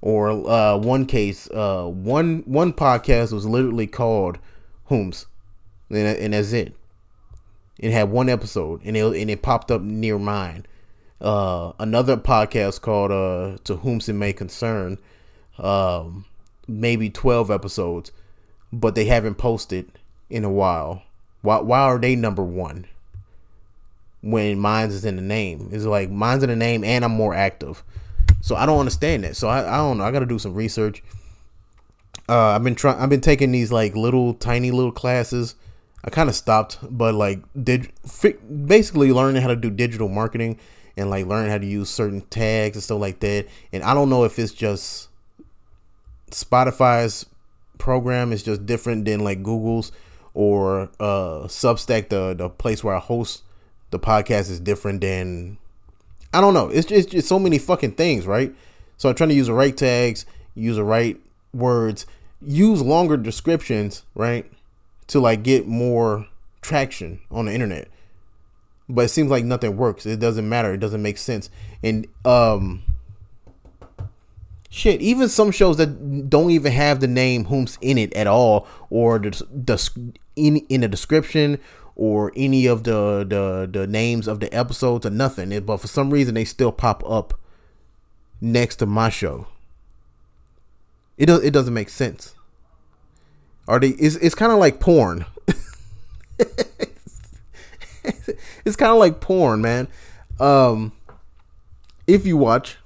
or 0.00 0.30
uh, 0.48 0.76
one 0.76 1.06
case 1.06 1.48
uh, 1.50 1.84
one 1.86 2.42
one 2.46 2.72
podcast 2.72 3.32
was 3.32 3.46
literally 3.46 3.86
called 3.86 4.38
Whomst 4.90 5.26
and, 5.90 5.98
and 5.98 6.34
that's 6.34 6.52
it. 6.52 6.74
It 7.78 7.90
had 7.90 8.10
one 8.10 8.28
episode, 8.28 8.80
and 8.84 8.96
it 8.96 9.04
and 9.04 9.30
it 9.30 9.42
popped 9.42 9.70
up 9.70 9.82
near 9.82 10.18
mine. 10.18 10.66
Uh, 11.20 11.72
another 11.78 12.16
podcast 12.16 12.80
called 12.80 13.10
uh, 13.10 13.58
"To 13.64 13.76
Whom 13.76 13.98
It 14.06 14.12
May 14.12 14.32
Concern," 14.32 14.98
um, 15.58 16.24
maybe 16.68 17.10
twelve 17.10 17.50
episodes, 17.50 18.12
but 18.72 18.94
they 18.94 19.06
haven't 19.06 19.36
posted 19.36 19.90
in 20.30 20.44
a 20.44 20.50
while. 20.50 21.02
Why? 21.42 21.60
Why 21.60 21.80
are 21.80 21.98
they 21.98 22.14
number 22.14 22.42
one? 22.42 22.86
When 24.22 24.58
mine's 24.58 24.94
is 24.94 25.04
in 25.04 25.16
the 25.16 25.22
name, 25.22 25.68
it's 25.72 25.84
like 25.84 26.10
mine's 26.10 26.42
in 26.42 26.48
the 26.50 26.56
name, 26.56 26.84
and 26.84 27.04
I'm 27.04 27.12
more 27.12 27.34
active. 27.34 27.82
So 28.40 28.56
I 28.56 28.66
don't 28.66 28.78
understand 28.78 29.24
that. 29.24 29.36
So 29.36 29.48
I, 29.48 29.74
I 29.74 29.76
don't 29.78 29.98
know. 29.98 30.04
I 30.04 30.10
got 30.12 30.20
to 30.20 30.26
do 30.26 30.38
some 30.38 30.54
research. 30.54 31.02
Uh, 32.28 32.50
I've 32.50 32.64
been 32.64 32.74
trying. 32.74 32.98
I've 33.00 33.10
been 33.10 33.20
taking 33.20 33.52
these 33.52 33.72
like 33.72 33.96
little 33.96 34.32
tiny 34.32 34.70
little 34.70 34.92
classes 34.92 35.56
I 36.04 36.10
kind 36.10 36.28
of 36.28 36.34
stopped, 36.34 36.78
but 36.82 37.14
like 37.14 37.40
did 37.60 37.90
basically 38.66 39.10
learning 39.10 39.40
how 39.40 39.48
to 39.48 39.56
do 39.56 39.70
digital 39.70 40.08
marketing 40.08 40.58
and 40.96 41.08
like 41.08 41.26
learning 41.26 41.50
how 41.50 41.58
to 41.58 41.66
use 41.66 41.88
certain 41.88 42.20
tags 42.22 42.76
and 42.76 42.82
stuff 42.82 43.00
like 43.00 43.20
that. 43.20 43.46
And 43.72 43.82
I 43.82 43.94
don't 43.94 44.10
know 44.10 44.24
if 44.24 44.38
it's 44.38 44.52
just 44.52 45.08
Spotify's 46.30 47.26
program 47.78 48.32
is 48.32 48.42
just 48.42 48.66
different 48.66 49.06
than 49.06 49.20
like 49.20 49.42
Google's 49.42 49.92
or 50.34 50.90
uh 51.00 51.46
Substack 51.46 52.10
the 52.10 52.34
the 52.34 52.50
place 52.50 52.84
where 52.84 52.94
I 52.94 53.00
host 53.00 53.42
the 53.90 53.98
podcast 53.98 54.50
is 54.50 54.60
different 54.60 55.00
than 55.00 55.58
I 56.34 56.40
don't 56.40 56.52
know. 56.52 56.68
It's 56.68 56.86
just, 56.86 57.04
it's 57.06 57.12
just 57.12 57.28
so 57.28 57.38
many 57.38 57.58
fucking 57.58 57.92
things, 57.92 58.26
right? 58.26 58.52
So 58.98 59.08
I'm 59.08 59.14
trying 59.14 59.30
to 59.30 59.36
use 59.36 59.46
the 59.46 59.54
right 59.54 59.76
tags, 59.76 60.26
use 60.54 60.76
the 60.76 60.84
right 60.84 61.18
words, 61.52 62.06
use 62.42 62.82
longer 62.82 63.16
descriptions, 63.16 64.02
right? 64.14 64.50
To 65.08 65.20
like 65.20 65.42
get 65.42 65.66
more 65.66 66.26
traction 66.62 67.20
on 67.30 67.46
the 67.46 67.52
internet. 67.52 67.88
But 68.88 69.06
it 69.06 69.08
seems 69.08 69.30
like 69.30 69.44
nothing 69.44 69.76
works. 69.76 70.04
It 70.06 70.20
doesn't 70.20 70.48
matter. 70.48 70.74
It 70.74 70.80
doesn't 70.80 71.02
make 71.02 71.18
sense. 71.18 71.50
And 71.82 72.06
um 72.24 72.82
Shit, 74.74 75.00
even 75.00 75.28
some 75.28 75.52
shows 75.52 75.76
that 75.76 76.28
don't 76.28 76.50
even 76.50 76.72
have 76.72 76.98
the 76.98 77.06
name 77.06 77.44
Whomst 77.44 77.78
in 77.80 77.96
it 77.96 78.12
at 78.12 78.26
all, 78.26 78.66
or 78.90 79.20
the, 79.20 79.30
the 79.30 80.10
in 80.34 80.56
in 80.68 80.80
the 80.80 80.88
description, 80.88 81.60
or 81.94 82.32
any 82.34 82.66
of 82.66 82.82
the 82.82 83.24
the 83.24 83.68
the 83.70 83.86
names 83.86 84.26
of 84.26 84.40
the 84.40 84.52
episodes 84.52 85.06
or 85.06 85.10
nothing. 85.10 85.56
But 85.64 85.76
for 85.76 85.86
some 85.86 86.10
reason, 86.10 86.34
they 86.34 86.44
still 86.44 86.72
pop 86.72 87.08
up 87.08 87.38
next 88.40 88.76
to 88.76 88.86
my 88.86 89.10
show. 89.10 89.46
It 91.18 91.26
does 91.26 91.44
it 91.44 91.52
doesn't 91.52 91.72
make 91.72 91.88
sense. 91.88 92.34
Are 93.66 93.78
they? 93.80 93.90
It's 93.90 94.16
it's 94.16 94.34
kind 94.34 94.52
of 94.52 94.58
like 94.58 94.80
porn. 94.80 95.24
it's 98.64 98.76
kind 98.76 98.92
of 98.92 98.98
like 98.98 99.20
porn, 99.20 99.62
man. 99.62 99.88
Um, 100.38 100.92
if 102.06 102.26
you 102.26 102.36
watch, 102.36 102.76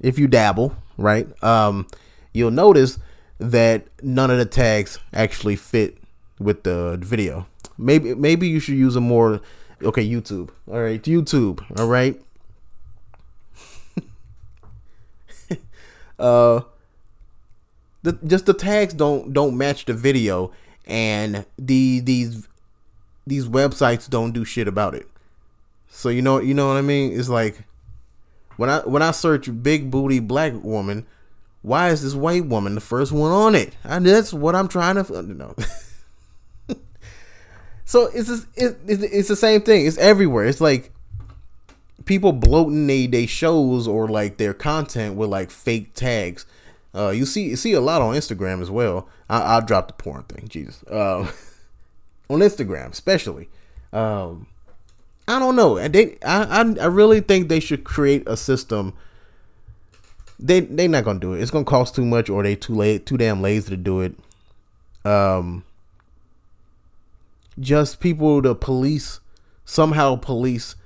if 0.00 0.18
you 0.18 0.26
dabble, 0.26 0.76
right? 0.96 1.26
Um, 1.42 1.86
you'll 2.32 2.50
notice 2.50 2.98
that 3.38 3.86
none 4.02 4.30
of 4.30 4.38
the 4.38 4.46
tags 4.46 4.98
actually 5.12 5.56
fit 5.56 5.98
with 6.38 6.62
the 6.64 6.98
video. 7.00 7.46
Maybe 7.78 8.14
maybe 8.14 8.48
you 8.48 8.60
should 8.60 8.76
use 8.76 8.96
a 8.96 9.00
more 9.00 9.40
okay 9.82 10.06
YouTube. 10.06 10.50
All 10.68 10.80
right, 10.80 11.02
YouTube. 11.02 11.64
All 11.78 11.88
right. 11.88 12.20
uh, 16.18 16.60
the 18.04 18.12
just 18.26 18.46
the 18.46 18.54
tags 18.54 18.94
don't 18.94 19.32
don't 19.32 19.58
match 19.58 19.86
the 19.86 19.94
video, 19.94 20.52
and 20.86 21.44
the 21.58 22.00
these 22.00 22.46
these 23.26 23.48
websites 23.48 24.08
don't 24.08 24.32
do 24.32 24.44
shit 24.44 24.68
about 24.68 24.94
it. 24.94 25.08
So 25.88 26.10
you 26.10 26.22
know 26.22 26.38
you 26.38 26.54
know 26.54 26.68
what 26.68 26.76
I 26.76 26.82
mean? 26.82 27.18
It's 27.18 27.30
like 27.30 27.64
when 28.56 28.68
I 28.68 28.80
when 28.80 29.02
I 29.02 29.10
search 29.10 29.48
big 29.62 29.90
booty 29.90 30.20
black 30.20 30.52
woman, 30.62 31.06
why 31.62 31.88
is 31.88 32.02
this 32.02 32.14
white 32.14 32.44
woman 32.44 32.74
the 32.74 32.82
first 32.82 33.10
one 33.10 33.32
on 33.32 33.54
it? 33.54 33.74
And 33.82 34.04
that's 34.04 34.34
what 34.34 34.54
I'm 34.54 34.68
trying 34.68 35.02
to 35.02 35.22
know. 35.22 35.54
so 37.86 38.10
it's 38.14 38.28
just, 38.28 38.46
it, 38.54 38.76
it's 38.86 39.28
the 39.28 39.36
same 39.36 39.62
thing. 39.62 39.86
It's 39.86 39.96
everywhere. 39.96 40.44
It's 40.44 40.60
like 40.60 40.92
people 42.04 42.32
bloating 42.32 42.86
they 42.86 43.06
they 43.06 43.24
shows 43.24 43.88
or 43.88 44.08
like 44.08 44.36
their 44.36 44.52
content 44.52 45.16
with 45.16 45.30
like 45.30 45.50
fake 45.50 45.94
tags. 45.94 46.44
Uh, 46.94 47.10
you 47.10 47.26
see 47.26 47.48
you 47.48 47.56
see 47.56 47.72
a 47.72 47.80
lot 47.80 48.00
on 48.00 48.14
Instagram 48.14 48.62
as 48.62 48.70
well. 48.70 49.08
I, 49.28 49.56
will 49.58 49.66
drop 49.66 49.88
the 49.88 49.94
porn 49.94 50.22
thing, 50.24 50.48
Jesus. 50.48 50.82
Uh, 50.84 51.30
on 52.30 52.40
Instagram, 52.40 52.92
especially. 52.92 53.48
Um, 53.92 54.46
I 55.26 55.38
don't 55.38 55.56
know. 55.56 55.76
And 55.76 55.94
they, 55.94 56.18
I, 56.24 56.62
I, 56.62 56.74
I 56.82 56.86
really 56.86 57.20
think 57.20 57.48
they 57.48 57.60
should 57.60 57.84
create 57.84 58.22
a 58.26 58.36
system. 58.36 58.94
They, 60.38 60.60
they 60.60 60.88
not 60.88 61.04
gonna 61.04 61.20
do 61.20 61.32
it. 61.32 61.40
It's 61.40 61.50
gonna 61.50 61.64
cost 61.64 61.94
too 61.94 62.04
much, 62.04 62.28
or 62.28 62.42
they 62.42 62.56
too 62.56 62.74
late, 62.74 63.06
too 63.06 63.16
damn 63.16 63.40
lazy 63.40 63.70
to 63.70 63.76
do 63.76 64.00
it. 64.00 64.14
Um, 65.04 65.64
just 67.58 68.00
people 68.00 68.42
to 68.42 68.54
police 68.54 69.20
somehow 69.64 70.16
police 70.16 70.76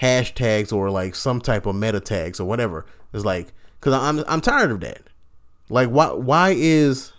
hashtags 0.00 0.72
or 0.72 0.90
like 0.90 1.14
some 1.14 1.40
type 1.40 1.66
of 1.66 1.76
meta 1.76 2.00
tags 2.00 2.40
or 2.40 2.44
whatever. 2.44 2.86
It's 3.12 3.24
like 3.24 3.52
because 3.80 3.94
I'm 3.94 4.24
I'm 4.28 4.40
tired 4.40 4.70
of 4.70 4.80
that. 4.80 5.02
Like 5.68 5.88
why 5.88 6.12
why 6.12 6.54
is 6.56 7.12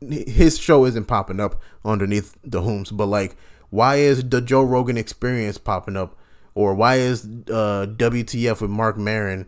his 0.00 0.58
show 0.58 0.84
isn't 0.84 1.06
popping 1.06 1.40
up 1.40 1.60
underneath 1.84 2.36
the 2.44 2.60
Whomst, 2.62 2.96
but 2.96 3.06
like 3.06 3.36
why 3.70 3.96
is 3.96 4.28
the 4.28 4.40
Joe 4.40 4.62
Rogan 4.62 4.96
Experience 4.96 5.58
popping 5.58 5.96
up, 5.96 6.16
or 6.54 6.74
why 6.74 6.96
is 6.96 7.24
uh, 7.24 7.86
WTF 7.96 8.60
with 8.60 8.70
Marc 8.70 8.96
Maron 8.96 9.46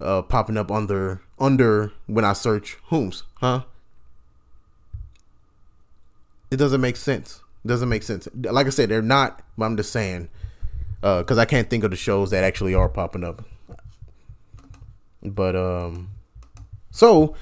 uh, 0.00 0.22
popping 0.22 0.56
up 0.56 0.70
under 0.70 1.22
under 1.38 1.92
when 2.06 2.24
I 2.24 2.32
search 2.32 2.78
Whomst, 2.90 3.22
huh? 3.36 3.62
It 6.50 6.56
doesn't 6.56 6.80
make 6.80 6.96
sense. 6.96 7.40
It 7.64 7.68
doesn't 7.68 7.88
make 7.88 8.02
sense. 8.02 8.28
Like 8.34 8.66
I 8.66 8.70
said, 8.70 8.88
they're 8.88 9.02
not. 9.02 9.42
But 9.56 9.64
I'm 9.64 9.76
just 9.76 9.90
saying, 9.90 10.28
because 11.00 11.38
uh, 11.38 11.40
I 11.40 11.46
can't 11.46 11.68
think 11.68 11.82
of 11.82 11.90
the 11.90 11.96
shows 11.96 12.30
that 12.30 12.44
actually 12.44 12.74
are 12.74 12.88
popping 12.88 13.24
up. 13.24 13.44
But 15.22 15.56
um, 15.56 16.10
so 16.90 17.34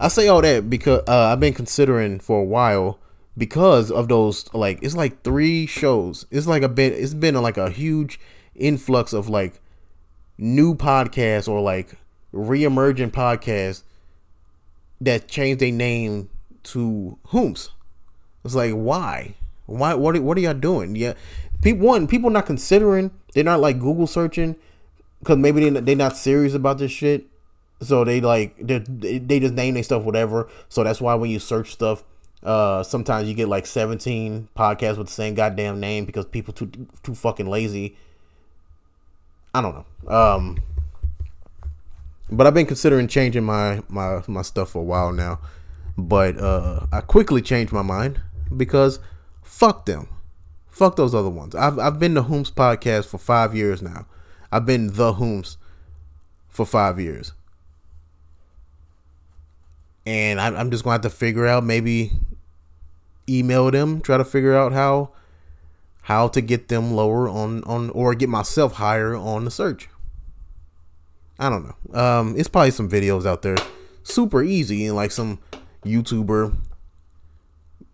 I 0.00 0.08
say 0.08 0.28
all 0.28 0.42
that 0.42 0.70
because 0.70 1.02
uh, 1.08 1.32
I've 1.32 1.40
been 1.40 1.54
considering 1.54 2.20
for 2.20 2.40
a 2.40 2.44
while 2.44 3.00
because 3.36 3.90
of 3.90 4.08
those 4.08 4.52
like 4.54 4.80
it's 4.82 4.94
like 4.94 5.22
three 5.22 5.66
shows. 5.66 6.26
It's 6.30 6.46
like 6.46 6.62
a 6.62 6.68
bit 6.68 6.92
it's 6.92 7.14
been 7.14 7.34
like 7.34 7.56
a 7.56 7.70
huge 7.70 8.20
influx 8.54 9.12
of 9.12 9.28
like 9.28 9.60
new 10.36 10.74
podcasts 10.74 11.48
or 11.48 11.60
like 11.60 11.94
re-emerging 12.30 13.10
podcasts 13.10 13.82
that 15.00 15.28
changed 15.28 15.60
their 15.60 15.72
name 15.72 16.28
to 16.64 17.18
Whomst. 17.28 17.70
It's 18.44 18.54
like 18.54 18.72
why? 18.72 19.34
Why 19.66 19.94
what 19.94 20.16
are, 20.16 20.22
what 20.22 20.36
are 20.38 20.40
y'all 20.40 20.54
doing? 20.54 20.94
Yeah. 20.94 21.14
People 21.60 21.88
one, 21.88 22.06
people 22.06 22.30
not 22.30 22.46
considering, 22.46 23.10
they're 23.34 23.42
not 23.42 23.60
like 23.60 23.80
Google 23.80 24.06
searching 24.06 24.54
cuz 25.24 25.36
maybe 25.36 25.68
they 25.68 25.80
they're 25.80 25.96
not 25.96 26.16
serious 26.16 26.54
about 26.54 26.78
this 26.78 26.92
shit. 26.92 27.26
So 27.80 28.04
they 28.04 28.20
like 28.20 28.56
they 28.58 28.78
they 28.78 29.40
just 29.40 29.54
name 29.54 29.74
their 29.74 29.82
stuff 29.82 30.02
whatever. 30.02 30.48
So 30.68 30.84
that's 30.84 31.00
why 31.00 31.14
when 31.14 31.30
you 31.30 31.38
search 31.38 31.72
stuff 31.72 32.02
uh, 32.42 32.82
sometimes 32.82 33.28
you 33.28 33.34
get 33.34 33.48
like 33.48 33.66
17 33.66 34.48
podcasts 34.56 34.96
with 34.96 35.08
the 35.08 35.12
same 35.12 35.34
goddamn 35.34 35.80
name 35.80 36.04
because 36.04 36.24
people 36.24 36.54
too 36.54 36.70
too 37.02 37.14
fucking 37.14 37.46
lazy. 37.46 37.96
I 39.54 39.60
don't 39.60 39.74
know. 39.74 40.14
Um, 40.14 40.58
but 42.30 42.46
I've 42.46 42.54
been 42.54 42.66
considering 42.66 43.08
changing 43.08 43.44
my 43.44 43.82
my 43.88 44.22
my 44.28 44.42
stuff 44.42 44.70
for 44.70 44.80
a 44.80 44.84
while 44.84 45.12
now. 45.12 45.40
But 45.96 46.38
uh, 46.38 46.86
I 46.92 47.00
quickly 47.00 47.42
changed 47.42 47.72
my 47.72 47.82
mind 47.82 48.20
because 48.56 49.00
fuck 49.42 49.86
them. 49.86 50.08
Fuck 50.68 50.94
those 50.94 51.14
other 51.14 51.30
ones. 51.30 51.56
I've 51.56 51.78
I've 51.78 51.98
been 51.98 52.14
the 52.14 52.24
Whomst 52.24 52.54
podcast 52.54 53.06
for 53.06 53.18
five 53.18 53.54
years 53.54 53.82
now. 53.82 54.06
I've 54.52 54.64
been 54.64 54.92
the 54.92 55.14
Whomst 55.14 55.56
for 56.48 56.64
five 56.64 57.00
years 57.00 57.32
and 60.08 60.40
I, 60.40 60.58
am 60.58 60.70
just 60.70 60.84
gonna 60.84 60.94
have 60.94 61.02
to 61.02 61.10
figure 61.10 61.46
out 61.46 61.62
maybe 61.62 62.12
email 63.28 63.70
them, 63.70 64.00
try 64.00 64.16
to 64.16 64.24
figure 64.24 64.56
out 64.56 64.72
how 64.72 65.10
how 66.02 66.28
to 66.28 66.40
get 66.40 66.68
them 66.68 66.92
lower 66.94 67.28
on 67.28 67.62
on 67.64 67.90
or 67.90 68.14
get 68.14 68.30
myself 68.30 68.72
higher 68.74 69.14
on 69.14 69.44
the 69.44 69.50
search. 69.50 69.90
I 71.38 71.50
don't 71.50 71.66
know. 71.66 72.00
Um, 72.00 72.34
it's 72.38 72.48
probably 72.48 72.70
some 72.70 72.88
videos 72.88 73.26
out 73.26 73.42
there, 73.42 73.56
super 74.02 74.42
easy, 74.42 74.86
and 74.86 74.96
like 74.96 75.10
some 75.10 75.40
YouTuber 75.84 76.56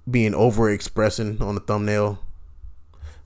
being 0.08 0.34
over 0.34 0.70
expressing 0.70 1.42
on 1.42 1.56
the 1.56 1.60
thumbnail. 1.60 2.20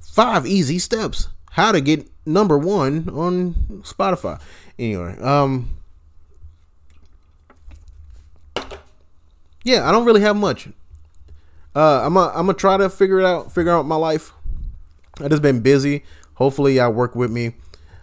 Five 0.01 0.47
easy 0.47 0.79
steps 0.79 1.29
how 1.51 1.73
to 1.73 1.83
get 1.83 2.09
number 2.25 2.57
one 2.57 3.11
on 3.11 3.83
Spotify. 3.83 4.41
Anyway, 4.79 5.19
um, 5.21 5.78
yeah, 9.69 9.87
I 9.87 9.93
don't 9.93 10.07
really 10.07 10.23
have 10.23 10.35
much. 10.35 10.69
Uh, 11.77 12.03
I'm 12.03 12.15
gonna 12.15 12.31
I'm 12.31 12.47
gonna 12.47 12.55
try 12.55 12.79
to 12.79 12.89
figure 12.89 13.21
it 13.21 13.27
out, 13.27 13.53
figure 13.53 13.71
out 13.71 13.85
my 13.85 13.97
life. 13.97 14.33
I 15.21 15.29
just 15.29 15.43
been 15.43 15.61
busy. 15.61 16.05
Hopefully, 16.35 16.77
y'all 16.77 16.91
work 16.91 17.15
with 17.15 17.31
me. 17.31 17.53